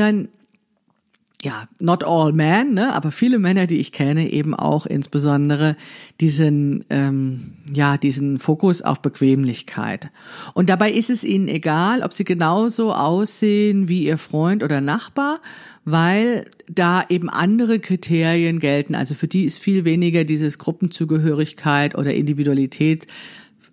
ja, 1.43 1.69
not 1.79 2.03
all 2.03 2.33
men, 2.33 2.75
ne, 2.75 2.95
aber 2.95 3.11
viele 3.11 3.39
Männer, 3.39 3.67
die 3.67 3.79
ich 3.79 3.93
kenne, 3.93 4.31
eben 4.31 4.55
auch 4.55 4.87
insbesondere 4.87 5.77
diesen, 6.21 6.85
ähm, 6.89 7.53
ja, 7.73 7.99
diesen 7.99 8.39
Fokus 8.39 8.81
auf 8.81 9.03
Bequemlichkeit. 9.03 10.11
Und 10.55 10.71
dabei 10.71 10.91
ist 10.91 11.11
es 11.11 11.25
ihnen 11.25 11.47
egal, 11.49 12.03
ob 12.03 12.15
sie 12.15 12.25
genauso 12.25 12.93
aussehen 12.93 13.89
wie 13.89 14.05
ihr 14.05 14.19
Freund 14.19 14.63
oder 14.63 14.81
Nachbar, 14.81 15.41
weil 15.85 16.47
da 16.69 17.05
eben 17.09 17.29
andere 17.29 17.81
Kriterien 17.81 18.59
gelten. 18.59 18.95
Also 18.95 19.15
für 19.15 19.29
die 19.29 19.45
ist 19.45 19.59
viel 19.59 19.85
weniger 19.85 20.25
dieses 20.25 20.59
Gruppenzugehörigkeit 20.59 21.97
oder 21.97 22.15
Individualität 22.15 23.07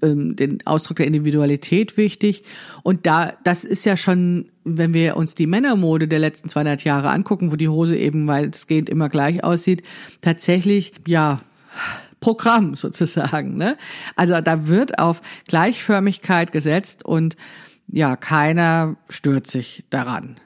ähm, 0.04 0.36
den 0.36 0.60
Ausdruck 0.66 0.98
der 0.98 1.08
Individualität 1.08 1.98
wichtig. 1.98 2.44
Und 2.84 3.06
da, 3.06 3.34
das 3.44 3.64
ist 3.64 3.86
ja 3.86 3.98
schon, 3.98 4.52
wenn 4.64 4.94
wir 4.94 5.18
uns 5.18 5.36
die 5.36 5.48
Männermode 5.48 6.08
der 6.08 6.20
letzten 6.20 6.50
200 6.50 6.84
Jahre 6.84 7.10
angucken, 7.10 7.52
wo 7.52 7.56
die 7.56 7.70
Hose 7.70 7.98
eben 7.98 8.28
weitestgehend 8.28 8.90
immer 8.90 9.10
gleich 9.10 9.44
aussieht, 9.44 9.84
tatsächlich, 10.22 10.94
ja, 11.08 11.40
Programm 12.20 12.76
sozusagen. 12.76 13.58
Ne? 13.58 13.78
Also 14.16 14.40
da 14.42 14.68
wird 14.68 15.00
auf 15.00 15.22
Gleichförmigkeit 15.48 16.52
gesetzt 16.52 17.04
und 17.04 17.36
ja, 17.88 18.16
keiner 18.16 18.96
stört 19.10 19.48
sich 19.48 19.84
daran. 19.90 20.38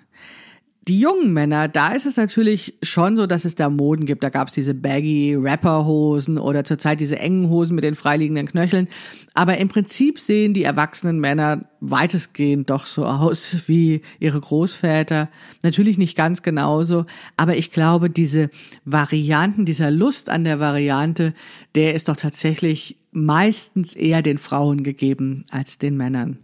Die 0.87 1.01
jungen 1.01 1.33
Männer, 1.33 1.67
da 1.67 1.89
ist 1.89 2.05
es 2.05 2.15
natürlich 2.15 2.77
schon 2.81 3.17
so, 3.17 3.27
dass 3.27 3.43
es 3.43 3.55
da 3.55 3.69
Moden 3.69 4.05
gibt. 4.05 4.23
Da 4.23 4.29
gab 4.29 4.47
es 4.47 4.53
diese 4.53 4.73
baggy 4.73 5.35
Rapperhosen 5.37 6.37
oder 6.37 6.63
zurzeit 6.63 7.01
diese 7.01 7.19
engen 7.19 7.49
Hosen 7.49 7.75
mit 7.75 7.83
den 7.83 7.93
freiliegenden 7.93 8.47
Knöcheln. 8.47 8.87
Aber 9.33 9.57
im 9.57 9.67
Prinzip 9.67 10.17
sehen 10.17 10.53
die 10.53 10.63
erwachsenen 10.63 11.19
Männer 11.19 11.65
weitestgehend 11.81 12.69
doch 12.69 12.85
so 12.85 13.05
aus 13.05 13.63
wie 13.67 14.01
ihre 14.19 14.39
Großväter. 14.39 15.27
Natürlich 15.61 15.97
nicht 15.97 16.15
ganz 16.15 16.41
genauso, 16.41 17.05
aber 17.35 17.57
ich 17.57 17.71
glaube, 17.71 18.09
diese 18.09 18.49
Varianten, 18.85 19.65
dieser 19.65 19.91
Lust 19.91 20.29
an 20.29 20.45
der 20.45 20.61
Variante, 20.61 21.33
der 21.75 21.95
ist 21.95 22.07
doch 22.07 22.15
tatsächlich 22.15 22.95
meistens 23.11 23.93
eher 23.93 24.21
den 24.21 24.37
Frauen 24.37 24.83
gegeben 24.83 25.43
als 25.51 25.79
den 25.79 25.97
Männern. 25.97 26.37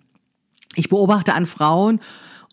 Ich 0.75 0.89
beobachte 0.89 1.34
an 1.34 1.45
Frauen, 1.45 2.01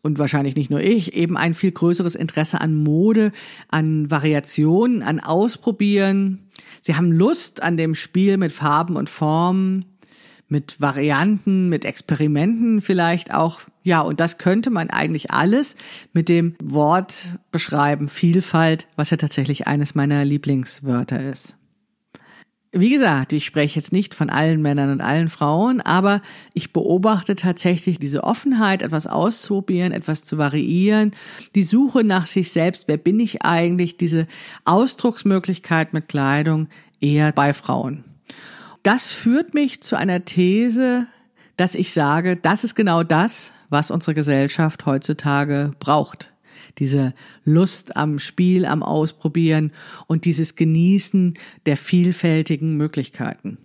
und 0.03 0.19
wahrscheinlich 0.19 0.57
nicht 0.57 0.71
nur 0.71 0.81
ich, 0.81 1.15
eben 1.15 1.37
ein 1.37 1.55
viel 1.55 1.73
größeres 1.73 2.15
Interesse 2.15 2.61
an 2.61 2.75
Mode, 2.75 3.33
an 3.69 4.11
Variationen, 4.11 5.03
an 5.03 5.21
Ausprobieren. 5.21 6.51
Sie 6.83 6.95
haben 6.95 7.13
Lust 7.13 7.63
an 7.63 7.77
dem 7.77 7.95
Spiel 7.95 8.37
mit 8.37 8.53
Farben 8.53 8.97
und 8.97 9.11
Formen, 9.11 9.85
mit 10.49 10.81
Varianten, 10.81 11.69
mit 11.69 11.85
Experimenten 11.85 12.81
vielleicht 12.81 13.33
auch. 13.33 13.61
Ja, 13.83 14.01
und 14.01 14.21
das 14.21 14.37
könnte 14.37 14.71
man 14.71 14.91
eigentlich 14.91 15.31
alles 15.31 15.77
mit 16.13 16.29
dem 16.29 16.57
Wort 16.63 17.39
beschreiben, 17.53 18.09
Vielfalt, 18.09 18.87
was 18.97 19.11
ja 19.11 19.17
tatsächlich 19.17 19.67
eines 19.67 19.95
meiner 19.95 20.25
Lieblingswörter 20.25 21.23
ist. 21.23 21.57
Wie 22.73 22.91
gesagt, 22.91 23.33
ich 23.33 23.45
spreche 23.45 23.81
jetzt 23.81 23.91
nicht 23.91 24.15
von 24.15 24.31
allen 24.31 24.63
Männern 24.63 24.93
und 24.93 25.01
allen 25.01 25.29
Frauen, 25.29 25.81
aber 25.81 26.23
ich 26.55 26.73
beobachte 26.73 27.35
tatsächlich 27.35 27.99
diese 27.99 28.23
Offenheit, 28.23 28.83
etwas 28.83 29.09
auszuprobieren, 29.09 29.91
etwas 29.93 30.25
zu 30.25 30.39
variieren, 30.39 31.11
die 31.57 31.65
Suche 31.65 32.05
nach 32.05 32.27
sich 32.27 32.53
selbst, 32.53 32.87
wer 32.87 32.97
bin 32.97 33.19
ich 33.19 33.43
eigentlich, 33.43 33.97
diese 33.97 34.29
Ausdrucksmöglichkeit 34.67 35.93
mit 35.93 36.09
Kleidung 36.09 36.69
eher 37.01 37.33
bei 37.33 37.55
Frauen. 37.55 38.05
Das 38.85 39.11
führt 39.11 39.53
mich 39.53 39.83
zu 39.83 39.99
einer 39.99 40.25
These, 40.25 41.09
dass 41.57 41.75
ich 41.75 41.93
sage, 41.93 42.37
das 42.37 42.63
ist 42.63 42.77
genau 42.77 43.03
das, 43.03 43.53
was 43.69 43.91
unsere 43.91 44.15
Gesellschaft 44.15 44.87
heutzutage 44.87 45.73
braucht 45.81 46.30
diese 46.81 47.15
Lust 47.45 47.97
am 47.97 48.19
Spiel, 48.19 48.67
am 48.67 48.83
Ausprobieren 48.83 49.71
und 50.09 50.25
dieses 50.25 50.57
Genießen 50.57 51.35
der 51.67 51.77
vielfältigen 51.77 52.77
Möglichkeiten. 52.77 53.59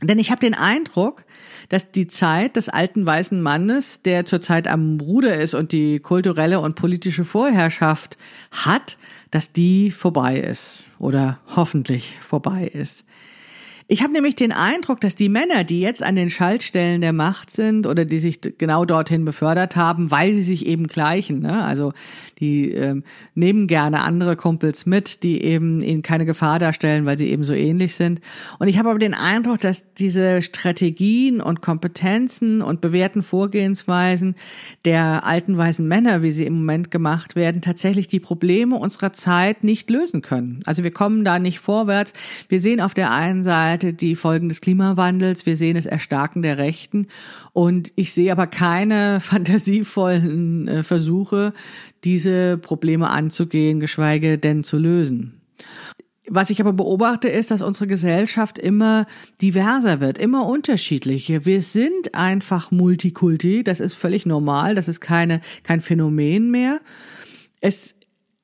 Denn 0.00 0.20
ich 0.20 0.30
habe 0.30 0.40
den 0.40 0.54
Eindruck, 0.54 1.24
dass 1.68 1.90
die 1.90 2.06
Zeit 2.06 2.54
des 2.54 2.68
alten 2.68 3.04
weißen 3.04 3.42
Mannes, 3.42 4.02
der 4.02 4.24
zurzeit 4.24 4.68
am 4.68 5.00
Ruder 5.00 5.34
ist 5.34 5.54
und 5.54 5.72
die 5.72 5.98
kulturelle 5.98 6.60
und 6.60 6.76
politische 6.76 7.24
Vorherrschaft 7.24 8.16
hat, 8.52 8.96
dass 9.32 9.52
die 9.52 9.90
vorbei 9.90 10.38
ist 10.38 10.84
oder 11.00 11.40
hoffentlich 11.56 12.16
vorbei 12.20 12.70
ist. 12.72 13.04
Ich 13.90 14.02
habe 14.02 14.12
nämlich 14.12 14.34
den 14.34 14.52
Eindruck, 14.52 15.00
dass 15.00 15.14
die 15.14 15.30
Männer, 15.30 15.64
die 15.64 15.80
jetzt 15.80 16.02
an 16.02 16.14
den 16.14 16.28
Schaltstellen 16.28 17.00
der 17.00 17.14
Macht 17.14 17.50
sind 17.50 17.86
oder 17.86 18.04
die 18.04 18.18
sich 18.18 18.38
genau 18.58 18.84
dorthin 18.84 19.24
befördert 19.24 19.76
haben, 19.76 20.10
weil 20.10 20.34
sie 20.34 20.42
sich 20.42 20.66
eben 20.66 20.88
gleichen, 20.88 21.40
ne? 21.40 21.64
also 21.64 21.94
die 22.38 22.70
ähm, 22.70 23.02
nehmen 23.34 23.66
gerne 23.66 24.00
andere 24.00 24.36
Kumpels 24.36 24.84
mit, 24.84 25.22
die 25.22 25.42
eben 25.42 25.80
ihnen 25.80 26.02
keine 26.02 26.26
Gefahr 26.26 26.58
darstellen, 26.58 27.06
weil 27.06 27.16
sie 27.16 27.30
eben 27.30 27.44
so 27.44 27.54
ähnlich 27.54 27.94
sind. 27.94 28.20
Und 28.58 28.68
ich 28.68 28.78
habe 28.78 28.90
aber 28.90 28.98
den 28.98 29.14
Eindruck, 29.14 29.60
dass 29.60 29.94
diese 29.94 30.42
Strategien 30.42 31.40
und 31.40 31.62
Kompetenzen 31.62 32.60
und 32.60 32.82
bewährten 32.82 33.22
Vorgehensweisen 33.22 34.34
der 34.84 35.24
alten 35.24 35.56
weißen 35.56 35.88
Männer, 35.88 36.22
wie 36.22 36.30
sie 36.30 36.44
im 36.44 36.58
Moment 36.58 36.90
gemacht 36.90 37.36
werden, 37.36 37.62
tatsächlich 37.62 38.06
die 38.06 38.20
Probleme 38.20 38.76
unserer 38.76 39.14
Zeit 39.14 39.64
nicht 39.64 39.88
lösen 39.88 40.20
können. 40.20 40.60
Also 40.66 40.84
wir 40.84 40.90
kommen 40.90 41.24
da 41.24 41.38
nicht 41.38 41.58
vorwärts. 41.58 42.12
Wir 42.50 42.60
sehen 42.60 42.82
auf 42.82 42.92
der 42.92 43.12
einen 43.12 43.42
Seite 43.42 43.77
Seite 43.78 43.92
die 43.92 44.16
Folgen 44.16 44.48
des 44.48 44.60
Klimawandels, 44.60 45.46
wir 45.46 45.56
sehen 45.56 45.76
das 45.76 45.86
Erstarken 45.86 46.42
der 46.42 46.58
Rechten 46.58 47.06
und 47.52 47.92
ich 47.94 48.12
sehe 48.12 48.32
aber 48.32 48.48
keine 48.48 49.20
fantasievollen 49.20 50.66
äh, 50.66 50.82
Versuche, 50.82 51.52
diese 52.04 52.58
Probleme 52.58 53.08
anzugehen, 53.08 53.78
geschweige 53.78 54.36
denn 54.36 54.64
zu 54.64 54.78
lösen. 54.78 55.40
Was 56.30 56.50
ich 56.50 56.60
aber 56.60 56.72
beobachte, 56.72 57.28
ist, 57.28 57.50
dass 57.50 57.62
unsere 57.62 57.86
Gesellschaft 57.86 58.58
immer 58.58 59.06
diverser 59.40 60.00
wird, 60.00 60.18
immer 60.18 60.46
unterschiedlicher. 60.46 61.46
Wir 61.46 61.62
sind 61.62 62.14
einfach 62.14 62.70
Multikulti, 62.70 63.62
das 63.62 63.80
ist 63.80 63.94
völlig 63.94 64.26
normal, 64.26 64.74
das 64.74 64.88
ist 64.88 65.00
keine, 65.00 65.40
kein 65.62 65.80
Phänomen 65.80 66.50
mehr. 66.50 66.80
Es 67.60 67.94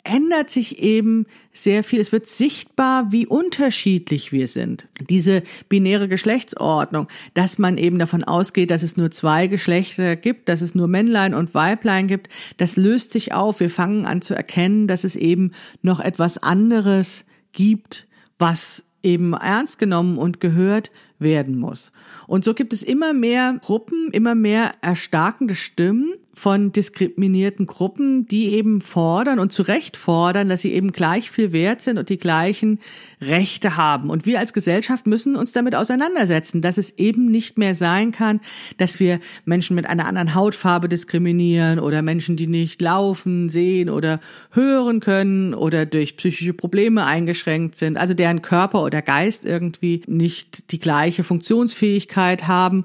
ändert 0.04 0.50
sich 0.50 0.78
eben 0.78 1.26
sehr 1.52 1.82
viel. 1.82 2.00
Es 2.00 2.12
wird 2.12 2.28
sichtbar, 2.28 3.10
wie 3.10 3.26
unterschiedlich 3.26 4.32
wir 4.32 4.48
sind. 4.48 4.86
Diese 5.08 5.42
binäre 5.68 6.08
Geschlechtsordnung, 6.08 7.08
dass 7.32 7.58
man 7.58 7.78
eben 7.78 7.98
davon 7.98 8.22
ausgeht, 8.22 8.70
dass 8.70 8.82
es 8.82 8.96
nur 8.96 9.10
zwei 9.10 9.46
Geschlechter 9.46 10.14
gibt, 10.14 10.48
dass 10.48 10.60
es 10.60 10.74
nur 10.74 10.88
Männlein 10.88 11.34
und 11.34 11.54
Weiblein 11.54 12.06
gibt, 12.06 12.28
das 12.58 12.76
löst 12.76 13.12
sich 13.12 13.32
auf. 13.32 13.60
Wir 13.60 13.70
fangen 13.70 14.04
an 14.04 14.22
zu 14.22 14.34
erkennen, 14.34 14.86
dass 14.86 15.04
es 15.04 15.16
eben 15.16 15.52
noch 15.82 16.00
etwas 16.00 16.38
anderes 16.38 17.24
gibt, 17.52 18.06
was 18.38 18.84
eben 19.02 19.32
ernst 19.32 19.78
genommen 19.78 20.18
und 20.18 20.40
gehört 20.40 20.90
werden 21.18 21.58
muss. 21.58 21.92
Und 22.26 22.44
so 22.44 22.54
gibt 22.54 22.72
es 22.72 22.82
immer 22.82 23.12
mehr 23.12 23.58
Gruppen, 23.62 24.10
immer 24.12 24.34
mehr 24.34 24.72
erstarkende 24.82 25.54
Stimmen, 25.54 26.14
von 26.34 26.72
diskriminierten 26.72 27.66
Gruppen, 27.66 28.26
die 28.26 28.50
eben 28.50 28.80
fordern 28.80 29.38
und 29.38 29.52
zu 29.52 29.62
Recht 29.62 29.96
fordern, 29.96 30.48
dass 30.48 30.62
sie 30.62 30.72
eben 30.72 30.92
gleich 30.92 31.30
viel 31.30 31.52
wert 31.52 31.80
sind 31.80 31.98
und 31.98 32.08
die 32.08 32.18
gleichen 32.18 32.80
Rechte 33.20 33.76
haben. 33.76 34.10
Und 34.10 34.26
wir 34.26 34.40
als 34.40 34.52
Gesellschaft 34.52 35.06
müssen 35.06 35.36
uns 35.36 35.52
damit 35.52 35.74
auseinandersetzen, 35.74 36.60
dass 36.60 36.76
es 36.76 36.98
eben 36.98 37.30
nicht 37.30 37.56
mehr 37.56 37.74
sein 37.74 38.12
kann, 38.12 38.40
dass 38.78 39.00
wir 39.00 39.20
Menschen 39.44 39.76
mit 39.76 39.86
einer 39.86 40.06
anderen 40.06 40.34
Hautfarbe 40.34 40.88
diskriminieren 40.88 41.78
oder 41.78 42.02
Menschen, 42.02 42.36
die 42.36 42.48
nicht 42.48 42.82
laufen, 42.82 43.48
sehen 43.48 43.88
oder 43.88 44.20
hören 44.50 45.00
können 45.00 45.54
oder 45.54 45.86
durch 45.86 46.16
psychische 46.16 46.52
Probleme 46.52 47.04
eingeschränkt 47.04 47.76
sind, 47.76 47.96
also 47.96 48.14
deren 48.14 48.42
Körper 48.42 48.82
oder 48.82 49.02
Geist 49.02 49.44
irgendwie 49.44 50.02
nicht 50.06 50.72
die 50.72 50.80
gleiche 50.80 51.22
Funktionsfähigkeit 51.22 52.46
haben 52.48 52.84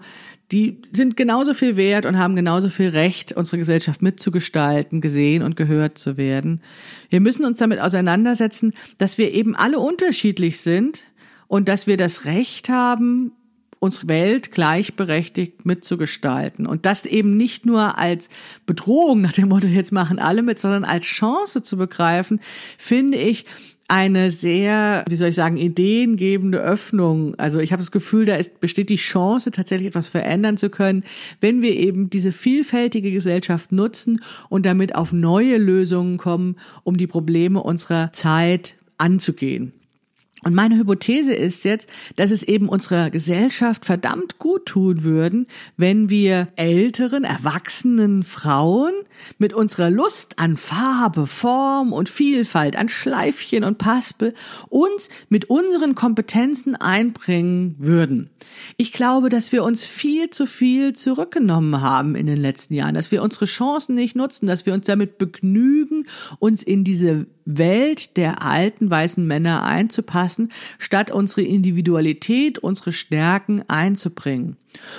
die 0.51 0.81
sind 0.91 1.15
genauso 1.15 1.53
viel 1.53 1.77
wert 1.77 2.05
und 2.05 2.17
haben 2.17 2.35
genauso 2.35 2.69
viel 2.69 2.89
Recht, 2.89 3.33
unsere 3.33 3.59
Gesellschaft 3.59 4.01
mitzugestalten, 4.01 4.99
gesehen 4.99 5.43
und 5.43 5.55
gehört 5.55 5.97
zu 5.97 6.17
werden. 6.17 6.62
Wir 7.09 7.19
müssen 7.19 7.45
uns 7.45 7.59
damit 7.59 7.79
auseinandersetzen, 7.79 8.73
dass 8.97 9.17
wir 9.17 9.31
eben 9.31 9.55
alle 9.55 9.79
unterschiedlich 9.79 10.59
sind 10.62 11.05
und 11.47 11.67
dass 11.69 11.85
wir 11.85 11.97
das 11.97 12.25
Recht 12.25 12.69
haben, 12.69 13.31
unsere 13.79 14.09
Welt 14.09 14.51
gleichberechtigt 14.51 15.65
mitzugestalten. 15.65 16.65
Und 16.65 16.85
das 16.85 17.05
eben 17.05 17.38
nicht 17.38 17.65
nur 17.65 17.97
als 17.97 18.29
Bedrohung 18.65 19.21
nach 19.21 19.31
dem 19.31 19.49
Motto, 19.49 19.67
jetzt 19.67 19.91
machen 19.91 20.19
alle 20.19 20.41
mit, 20.41 20.59
sondern 20.59 20.83
als 20.83 21.05
Chance 21.05 21.63
zu 21.63 21.77
begreifen, 21.77 22.41
finde 22.77 23.17
ich, 23.17 23.45
eine 23.89 24.30
sehr, 24.30 25.04
wie 25.10 25.15
soll 25.15 25.30
ich 25.30 25.36
sagen, 25.36 25.58
ideengebende 25.58 26.60
Öffnung. 26.60 27.34
Also 27.36 27.60
ich 27.60 27.71
habe 27.71 27.82
das 27.82 27.91
Gefühl, 27.91 28.25
da 28.25 28.36
ist, 28.36 28.60
besteht 28.60 28.89
die 28.89 28.97
Chance, 28.97 29.52
tatsächlich 29.52 29.88
etwas 29.88 30.08
verändern 30.08 30.58
zu 30.58 30.69
können, 30.69 31.04
wenn 31.41 31.62
wir 31.62 31.75
eben 31.75 32.10
diese 32.10 32.32
vielfältige 32.32 33.12
Gesellschaft 33.12 33.71
nutzen 33.71 34.21
und 34.47 34.65
damit 34.65 34.95
auf 34.95 35.12
neue 35.12 35.58
Lösungen 35.58 36.17
kommen, 36.17 36.56
um 36.84 36.97
die 36.97 37.08
Probleme 37.08 37.63
unserer 37.63 38.12
Zeit 38.12 38.75
anzugehen. 38.97 39.73
Und 40.43 40.56
meine 40.56 40.78
Hypothese 40.78 41.34
ist 41.34 41.65
jetzt, 41.65 41.89
dass 42.15 42.32
es 42.32 42.43
eben 42.43 42.69
unserer 42.69 43.10
Gesellschaft 43.10 43.86
verdammt 43.86 44.39
gut 44.39 44.65
tun 44.67 45.04
würden, 45.04 45.47
wenn 45.75 46.10
wir 46.10 46.47
älteren, 46.56 47.25
erwachsenen 47.25 48.23
Frauen 48.23 48.93
mit 49.38 49.54
unserer 49.54 49.89
Lust 49.89 50.39
an 50.39 50.56
Farbe, 50.56 51.28
Form 51.28 51.91
und 51.91 52.08
Vielfalt, 52.08 52.78
an 52.78 52.88
Schleifchen 52.88 53.65
und 53.65 53.80
Paspel 53.80 54.34
uns 54.69 55.10
mit 55.28 55.49
unseren 55.49 55.93
Kompetenzen 55.93 56.75
einbringen 56.78 57.75
würden. 57.78 58.30
Ich 58.78 58.93
glaube, 58.93 59.28
dass 59.30 59.52
wir 59.52 59.63
uns 59.63 59.86
viel 59.86 60.30
zu 60.30 60.45
viel 60.45 60.93
zurückgenommen 60.93 61.82
haben 61.82 62.15
in 62.15 62.28
den 62.28 62.38
letzten 62.38 62.73
Jahren, 62.73 62.95
dass 62.95 63.12
wir 63.12 63.23
unsere 63.23 63.45
Chancen 63.45 63.95
nicht 63.95 64.15
nutzen, 64.15 64.47
dass 64.47 64.65
wir 64.65 64.73
uns 64.73 64.86
damit 64.86 65.17
begnügen, 65.17 66.08
uns 66.39 66.63
in 66.63 66.84
diese 66.84 67.28
Welt 67.57 68.15
der 68.17 68.43
alten 68.43 68.89
weißen 68.89 69.25
Männer 69.25 69.63
einzupassen, 69.63 70.49
statt 70.77 71.09
unsere 71.09 71.41
Individualität, 71.41 72.59
unsere 72.59 72.91
Stärken 72.91 73.63
einzubringen. 73.67 74.57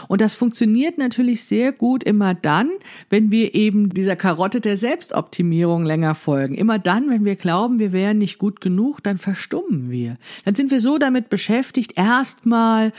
Und 0.08 0.20
das 0.20 0.34
funktioniert 0.34 0.98
natürlich 0.98 1.44
sehr 1.44 1.70
gut 1.70 2.02
immer 2.02 2.34
dann, 2.34 2.70
wenn 3.08 3.30
wir 3.30 3.54
eben 3.54 3.90
dieser 3.90 4.16
Karotte 4.16 4.60
der 4.60 4.76
Selbstoptimierung 4.76 5.84
länger 5.84 6.16
folgen. 6.16 6.56
Immer 6.56 6.80
dann, 6.80 7.08
wenn 7.08 7.24
wir 7.24 7.36
glauben, 7.36 7.78
wir 7.78 7.92
wären 7.92 8.18
nicht 8.18 8.38
gut 8.38 8.60
genug, 8.60 9.02
dann 9.02 9.18
verstummen 9.18 9.90
wir. 9.90 10.16
Dann 10.44 10.56
sind 10.56 10.72
wir 10.72 10.80
so 10.80 10.98
damit 10.98 11.30
beschäftigt, 11.30 11.92
erstmal 11.96 12.92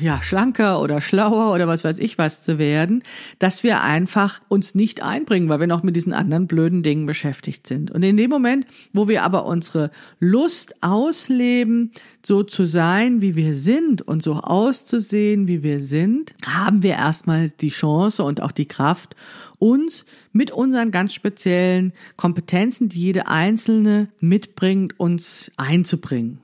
ja, 0.00 0.20
schlanker 0.20 0.80
oder 0.80 1.00
schlauer 1.00 1.54
oder 1.54 1.68
was 1.68 1.84
weiß 1.84 2.00
ich 2.00 2.18
was 2.18 2.42
zu 2.42 2.58
werden, 2.58 3.04
dass 3.38 3.62
wir 3.62 3.82
einfach 3.82 4.40
uns 4.48 4.74
nicht 4.74 5.02
einbringen, 5.02 5.48
weil 5.48 5.60
wir 5.60 5.68
noch 5.68 5.84
mit 5.84 5.94
diesen 5.94 6.12
anderen 6.12 6.48
blöden 6.48 6.82
Dingen 6.82 7.06
beschäftigt 7.06 7.66
sind. 7.68 7.92
Und 7.92 8.02
in 8.02 8.16
dem 8.16 8.30
Moment, 8.30 8.66
wo 8.92 9.06
wir 9.06 9.22
aber 9.22 9.46
unsere 9.46 9.90
Lust 10.18 10.82
ausleben, 10.82 11.92
so 12.24 12.42
zu 12.42 12.64
sein, 12.64 13.20
wie 13.20 13.36
wir 13.36 13.54
sind 13.54 14.02
und 14.02 14.24
so 14.24 14.34
auszusehen, 14.34 15.46
wie 15.46 15.62
wir 15.62 15.78
sind, 15.80 16.34
haben 16.44 16.82
wir 16.82 16.94
erstmal 16.94 17.50
die 17.50 17.68
Chance 17.68 18.24
und 18.24 18.42
auch 18.42 18.52
die 18.52 18.66
Kraft, 18.66 19.14
uns 19.60 20.04
mit 20.32 20.50
unseren 20.50 20.90
ganz 20.90 21.14
speziellen 21.14 21.92
Kompetenzen, 22.16 22.88
die 22.88 23.00
jede 23.00 23.28
Einzelne 23.28 24.08
mitbringt, 24.18 24.98
uns 24.98 25.52
einzubringen. 25.56 26.43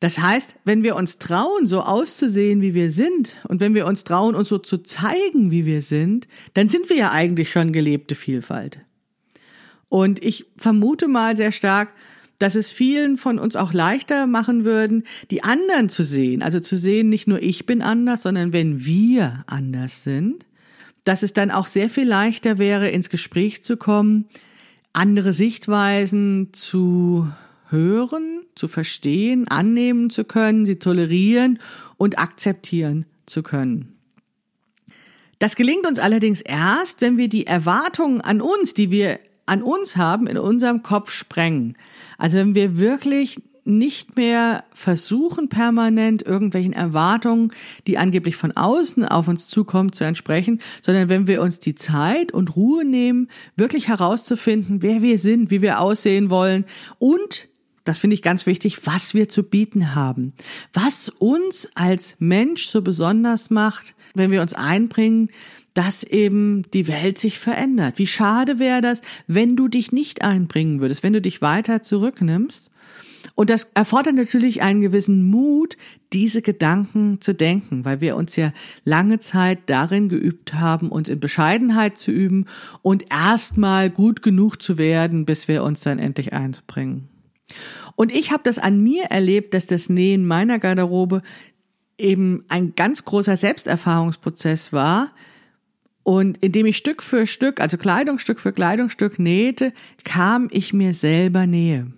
Das 0.00 0.18
heißt, 0.18 0.56
wenn 0.64 0.82
wir 0.82 0.96
uns 0.96 1.18
trauen, 1.18 1.66
so 1.66 1.80
auszusehen, 1.80 2.62
wie 2.62 2.74
wir 2.74 2.90
sind, 2.90 3.36
und 3.48 3.60
wenn 3.60 3.74
wir 3.74 3.86
uns 3.86 4.04
trauen, 4.04 4.34
uns 4.34 4.48
so 4.48 4.58
zu 4.58 4.78
zeigen, 4.78 5.50
wie 5.50 5.66
wir 5.66 5.82
sind, 5.82 6.26
dann 6.54 6.68
sind 6.68 6.88
wir 6.88 6.96
ja 6.96 7.10
eigentlich 7.10 7.50
schon 7.52 7.72
gelebte 7.72 8.14
Vielfalt. 8.14 8.80
Und 9.90 10.24
ich 10.24 10.46
vermute 10.56 11.06
mal 11.06 11.36
sehr 11.36 11.52
stark, 11.52 11.92
dass 12.38 12.54
es 12.54 12.72
vielen 12.72 13.18
von 13.18 13.38
uns 13.38 13.54
auch 13.54 13.74
leichter 13.74 14.26
machen 14.26 14.64
würden, 14.64 15.04
die 15.30 15.44
anderen 15.44 15.90
zu 15.90 16.02
sehen. 16.02 16.42
Also 16.42 16.58
zu 16.58 16.78
sehen, 16.78 17.10
nicht 17.10 17.28
nur 17.28 17.42
ich 17.42 17.66
bin 17.66 17.82
anders, 17.82 18.22
sondern 18.22 18.54
wenn 18.54 18.82
wir 18.86 19.44
anders 19.46 20.02
sind, 20.02 20.46
dass 21.04 21.22
es 21.22 21.34
dann 21.34 21.50
auch 21.50 21.66
sehr 21.66 21.90
viel 21.90 22.08
leichter 22.08 22.58
wäre, 22.58 22.88
ins 22.88 23.10
Gespräch 23.10 23.62
zu 23.62 23.76
kommen, 23.76 24.26
andere 24.94 25.34
Sichtweisen 25.34 26.48
zu 26.52 27.28
hören, 27.70 28.42
zu 28.54 28.68
verstehen, 28.68 29.48
annehmen 29.48 30.10
zu 30.10 30.24
können, 30.24 30.66
sie 30.66 30.76
tolerieren 30.76 31.58
und 31.96 32.18
akzeptieren 32.18 33.06
zu 33.26 33.42
können. 33.42 33.96
Das 35.38 35.56
gelingt 35.56 35.86
uns 35.86 35.98
allerdings 35.98 36.42
erst, 36.42 37.00
wenn 37.00 37.16
wir 37.16 37.28
die 37.28 37.46
Erwartungen 37.46 38.20
an 38.20 38.40
uns, 38.40 38.74
die 38.74 38.90
wir 38.90 39.18
an 39.46 39.62
uns 39.62 39.96
haben, 39.96 40.26
in 40.26 40.36
unserem 40.36 40.82
Kopf 40.82 41.10
sprengen. 41.10 41.76
Also 42.18 42.36
wenn 42.36 42.54
wir 42.54 42.78
wirklich 42.78 43.40
nicht 43.64 44.16
mehr 44.16 44.64
versuchen, 44.74 45.48
permanent 45.48 46.22
irgendwelchen 46.22 46.72
Erwartungen, 46.72 47.52
die 47.86 47.98
angeblich 47.98 48.36
von 48.36 48.52
außen 48.52 49.04
auf 49.04 49.28
uns 49.28 49.46
zukommen, 49.46 49.92
zu 49.92 50.04
entsprechen, 50.04 50.60
sondern 50.82 51.08
wenn 51.08 51.26
wir 51.26 51.42
uns 51.42 51.58
die 51.58 51.74
Zeit 51.74 52.32
und 52.32 52.56
Ruhe 52.56 52.84
nehmen, 52.84 53.28
wirklich 53.56 53.88
herauszufinden, 53.88 54.82
wer 54.82 55.02
wir 55.02 55.18
sind, 55.18 55.50
wie 55.50 55.62
wir 55.62 55.80
aussehen 55.80 56.30
wollen 56.30 56.64
und 56.98 57.49
das 57.90 57.98
finde 57.98 58.14
ich 58.14 58.22
ganz 58.22 58.46
wichtig, 58.46 58.86
was 58.86 59.14
wir 59.14 59.28
zu 59.28 59.42
bieten 59.42 59.96
haben. 59.96 60.32
Was 60.72 61.08
uns 61.08 61.68
als 61.74 62.14
Mensch 62.20 62.68
so 62.68 62.82
besonders 62.82 63.50
macht, 63.50 63.96
wenn 64.14 64.30
wir 64.30 64.42
uns 64.42 64.54
einbringen, 64.54 65.28
dass 65.74 66.04
eben 66.04 66.62
die 66.72 66.86
Welt 66.86 67.18
sich 67.18 67.40
verändert. 67.40 67.98
Wie 67.98 68.06
schade 68.06 68.60
wäre 68.60 68.80
das, 68.80 69.02
wenn 69.26 69.56
du 69.56 69.66
dich 69.66 69.90
nicht 69.90 70.22
einbringen 70.22 70.80
würdest, 70.80 71.02
wenn 71.02 71.12
du 71.12 71.20
dich 71.20 71.42
weiter 71.42 71.82
zurücknimmst. 71.82 72.70
Und 73.34 73.50
das 73.50 73.64
erfordert 73.74 74.14
natürlich 74.14 74.62
einen 74.62 74.82
gewissen 74.82 75.28
Mut, 75.28 75.76
diese 76.12 76.42
Gedanken 76.42 77.20
zu 77.20 77.34
denken, 77.34 77.84
weil 77.84 78.00
wir 78.00 78.14
uns 78.14 78.36
ja 78.36 78.52
lange 78.84 79.18
Zeit 79.18 79.58
darin 79.66 80.08
geübt 80.08 80.54
haben, 80.54 80.90
uns 80.90 81.08
in 81.08 81.18
Bescheidenheit 81.18 81.98
zu 81.98 82.12
üben 82.12 82.46
und 82.82 83.06
erstmal 83.10 83.90
gut 83.90 84.22
genug 84.22 84.62
zu 84.62 84.78
werden, 84.78 85.24
bis 85.24 85.48
wir 85.48 85.64
uns 85.64 85.80
dann 85.80 85.98
endlich 85.98 86.32
einbringen. 86.32 87.08
Und 87.96 88.12
ich 88.12 88.30
habe 88.32 88.42
das 88.44 88.58
an 88.58 88.80
mir 88.80 89.04
erlebt, 89.04 89.54
dass 89.54 89.66
das 89.66 89.88
Nähen 89.88 90.26
meiner 90.26 90.58
Garderobe 90.58 91.22
eben 91.98 92.44
ein 92.48 92.74
ganz 92.74 93.04
großer 93.04 93.36
Selbsterfahrungsprozess 93.36 94.72
war. 94.72 95.12
Und 96.02 96.38
indem 96.38 96.66
ich 96.66 96.76
Stück 96.76 97.02
für 97.02 97.26
Stück, 97.26 97.60
also 97.60 97.76
Kleidungsstück 97.76 98.40
für 98.40 98.52
Kleidungsstück 98.52 99.18
nähte, 99.18 99.72
kam 100.04 100.48
ich 100.50 100.72
mir 100.72 100.94
selber 100.94 101.46
nähe. 101.46 101.92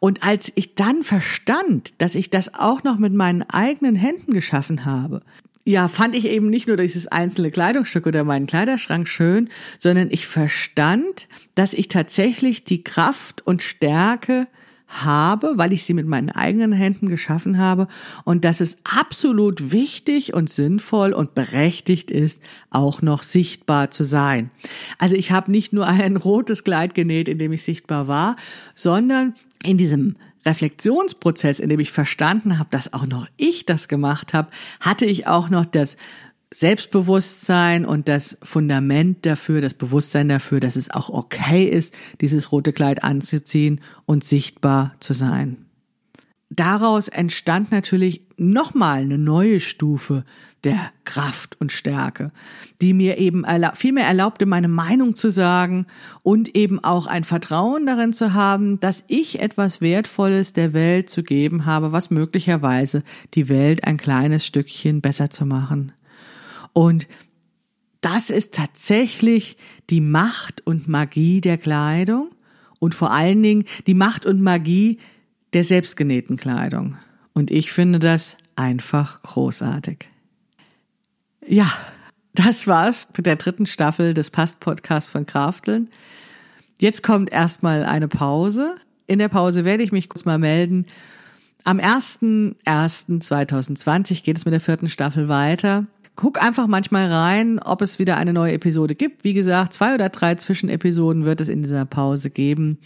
Und 0.00 0.22
als 0.22 0.52
ich 0.54 0.74
dann 0.74 1.02
verstand, 1.02 1.94
dass 1.98 2.14
ich 2.14 2.30
das 2.30 2.54
auch 2.54 2.82
noch 2.82 2.98
mit 2.98 3.14
meinen 3.14 3.42
eigenen 3.42 3.94
Händen 3.94 4.32
geschaffen 4.34 4.84
habe, 4.84 5.22
ja, 5.64 5.86
fand 5.86 6.16
ich 6.16 6.26
eben 6.26 6.50
nicht 6.50 6.66
nur 6.66 6.76
dieses 6.76 7.06
einzelne 7.06 7.52
Kleidungsstück 7.52 8.06
oder 8.06 8.24
meinen 8.24 8.48
Kleiderschrank 8.48 9.06
schön, 9.08 9.48
sondern 9.78 10.10
ich 10.10 10.26
verstand, 10.26 11.28
dass 11.54 11.72
ich 11.72 11.86
tatsächlich 11.86 12.64
die 12.64 12.82
Kraft 12.82 13.46
und 13.46 13.62
Stärke 13.62 14.48
habe, 14.92 15.54
weil 15.56 15.72
ich 15.72 15.84
sie 15.84 15.94
mit 15.94 16.06
meinen 16.06 16.30
eigenen 16.30 16.72
Händen 16.72 17.08
geschaffen 17.08 17.58
habe 17.58 17.88
und 18.24 18.44
dass 18.44 18.60
es 18.60 18.76
absolut 18.84 19.72
wichtig 19.72 20.34
und 20.34 20.50
sinnvoll 20.50 21.12
und 21.12 21.34
berechtigt 21.34 22.10
ist, 22.10 22.42
auch 22.70 23.02
noch 23.02 23.22
sichtbar 23.22 23.90
zu 23.90 24.04
sein. 24.04 24.50
Also 24.98 25.16
ich 25.16 25.32
habe 25.32 25.50
nicht 25.50 25.72
nur 25.72 25.86
ein 25.86 26.16
rotes 26.16 26.64
Kleid 26.64 26.94
genäht, 26.94 27.28
in 27.28 27.38
dem 27.38 27.52
ich 27.52 27.62
sichtbar 27.62 28.08
war, 28.08 28.36
sondern 28.74 29.34
in 29.64 29.78
diesem 29.78 30.16
Reflexionsprozess, 30.44 31.60
in 31.60 31.68
dem 31.68 31.80
ich 31.80 31.92
verstanden 31.92 32.58
habe, 32.58 32.68
dass 32.70 32.92
auch 32.92 33.06
noch 33.06 33.26
ich 33.36 33.64
das 33.64 33.88
gemacht 33.88 34.34
habe, 34.34 34.50
hatte 34.80 35.06
ich 35.06 35.26
auch 35.26 35.50
noch 35.50 35.64
das 35.64 35.96
Selbstbewusstsein 36.52 37.86
und 37.86 38.08
das 38.08 38.36
Fundament 38.42 39.24
dafür, 39.24 39.60
das 39.60 39.74
Bewusstsein 39.74 40.28
dafür, 40.28 40.60
dass 40.60 40.76
es 40.76 40.90
auch 40.90 41.08
okay 41.08 41.64
ist, 41.64 41.94
dieses 42.20 42.52
rote 42.52 42.72
Kleid 42.72 43.02
anzuziehen 43.02 43.80
und 44.04 44.24
sichtbar 44.24 44.94
zu 45.00 45.14
sein. 45.14 45.66
daraus 46.50 47.08
entstand 47.08 47.72
natürlich 47.72 48.26
nochmal 48.36 49.00
eine 49.02 49.16
neue 49.16 49.58
Stufe 49.58 50.24
der 50.64 50.78
Kraft 51.04 51.58
und 51.60 51.72
Stärke, 51.72 52.30
die 52.82 52.92
mir 52.92 53.16
eben 53.16 53.44
erlaub, 53.44 53.76
viel 53.76 53.92
mehr 53.92 54.06
erlaubte, 54.06 54.44
meine 54.44 54.68
Meinung 54.68 55.14
zu 55.14 55.30
sagen 55.30 55.86
und 56.22 56.54
eben 56.54 56.82
auch 56.84 57.06
ein 57.06 57.24
Vertrauen 57.24 57.86
darin 57.86 58.12
zu 58.12 58.34
haben, 58.34 58.78
dass 58.80 59.04
ich 59.08 59.40
etwas 59.40 59.80
Wertvolles 59.80 60.52
der 60.52 60.74
Welt 60.74 61.08
zu 61.08 61.22
geben 61.22 61.64
habe, 61.64 61.92
was 61.92 62.10
möglicherweise 62.10 63.02
die 63.32 63.48
Welt 63.48 63.84
ein 63.84 63.96
kleines 63.96 64.44
Stückchen 64.44 65.00
besser 65.00 65.30
zu 65.30 65.46
machen. 65.46 65.92
Und 66.72 67.08
das 68.00 68.30
ist 68.30 68.54
tatsächlich 68.54 69.56
die 69.90 70.00
Macht 70.00 70.66
und 70.66 70.88
Magie 70.88 71.40
der 71.40 71.58
Kleidung 71.58 72.30
und 72.78 72.94
vor 72.94 73.12
allen 73.12 73.42
Dingen 73.42 73.64
die 73.86 73.94
Macht 73.94 74.26
und 74.26 74.42
Magie 74.42 74.98
der 75.52 75.64
selbstgenähten 75.64 76.36
Kleidung. 76.36 76.96
Und 77.32 77.50
ich 77.50 77.72
finde 77.72 77.98
das 77.98 78.36
einfach 78.56 79.22
großartig. 79.22 80.08
Ja, 81.46 81.70
das 82.34 82.66
war's 82.66 83.08
mit 83.16 83.26
der 83.26 83.36
dritten 83.36 83.66
Staffel 83.66 84.14
des 84.14 84.30
Past-Podcasts 84.30 85.10
von 85.10 85.26
Krafteln. 85.26 85.90
Jetzt 86.78 87.02
kommt 87.02 87.30
erstmal 87.30 87.84
eine 87.84 88.08
Pause. 88.08 88.76
In 89.06 89.18
der 89.18 89.28
Pause 89.28 89.64
werde 89.64 89.82
ich 89.82 89.92
mich 89.92 90.08
kurz 90.08 90.24
mal 90.24 90.38
melden. 90.38 90.86
Am 91.64 91.78
1.1.2020 91.78 94.24
geht 94.24 94.38
es 94.38 94.44
mit 94.44 94.52
der 94.52 94.60
vierten 94.60 94.88
Staffel 94.88 95.28
weiter. 95.28 95.86
Guck 96.14 96.42
einfach 96.42 96.66
manchmal 96.66 97.10
rein, 97.10 97.58
ob 97.58 97.80
es 97.80 97.98
wieder 97.98 98.18
eine 98.18 98.34
neue 98.34 98.52
Episode 98.52 98.94
gibt. 98.94 99.24
Wie 99.24 99.32
gesagt, 99.32 99.72
zwei 99.72 99.94
oder 99.94 100.10
drei 100.10 100.34
Zwischenepisoden 100.34 101.24
wird 101.24 101.40
es 101.40 101.48
in 101.48 101.62
dieser 101.62 101.86
Pause 101.86 102.28
geben. 102.28 102.78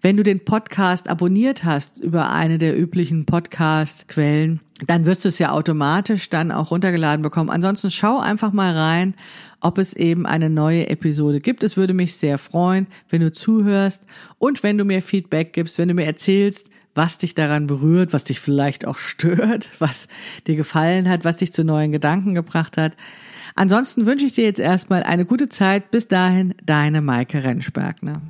Wenn 0.00 0.16
du 0.16 0.22
den 0.22 0.44
Podcast 0.46 1.10
abonniert 1.10 1.64
hast 1.64 1.98
über 1.98 2.30
eine 2.30 2.56
der 2.56 2.78
üblichen 2.78 3.26
Podcast-Quellen, 3.26 4.60
dann 4.86 5.04
wirst 5.04 5.26
du 5.26 5.28
es 5.28 5.38
ja 5.38 5.52
automatisch 5.52 6.30
dann 6.30 6.50
auch 6.50 6.70
runtergeladen 6.70 7.22
bekommen. 7.22 7.50
Ansonsten 7.50 7.90
schau 7.90 8.18
einfach 8.18 8.52
mal 8.52 8.74
rein, 8.74 9.14
ob 9.60 9.76
es 9.76 9.92
eben 9.92 10.24
eine 10.24 10.48
neue 10.48 10.88
Episode 10.88 11.38
gibt. 11.40 11.62
Es 11.62 11.76
würde 11.76 11.92
mich 11.92 12.16
sehr 12.16 12.38
freuen, 12.38 12.86
wenn 13.10 13.20
du 13.20 13.30
zuhörst 13.30 14.04
und 14.38 14.62
wenn 14.62 14.78
du 14.78 14.86
mir 14.86 15.02
Feedback 15.02 15.52
gibst, 15.52 15.78
wenn 15.78 15.88
du 15.88 15.94
mir 15.94 16.06
erzählst, 16.06 16.70
was 16.94 17.18
dich 17.18 17.34
daran 17.34 17.66
berührt, 17.66 18.12
was 18.12 18.24
dich 18.24 18.40
vielleicht 18.40 18.86
auch 18.86 18.98
stört, 18.98 19.70
was 19.78 20.08
dir 20.46 20.56
gefallen 20.56 21.08
hat, 21.08 21.24
was 21.24 21.38
dich 21.38 21.52
zu 21.52 21.64
neuen 21.64 21.92
Gedanken 21.92 22.34
gebracht 22.34 22.76
hat. 22.76 22.96
Ansonsten 23.54 24.06
wünsche 24.06 24.26
ich 24.26 24.32
dir 24.32 24.44
jetzt 24.44 24.60
erstmal 24.60 25.02
eine 25.02 25.24
gute 25.24 25.48
Zeit. 25.48 25.90
Bis 25.90 26.08
dahin, 26.08 26.54
deine 26.64 27.00
Maike 27.02 27.42
Rentschbergner. 27.42 28.22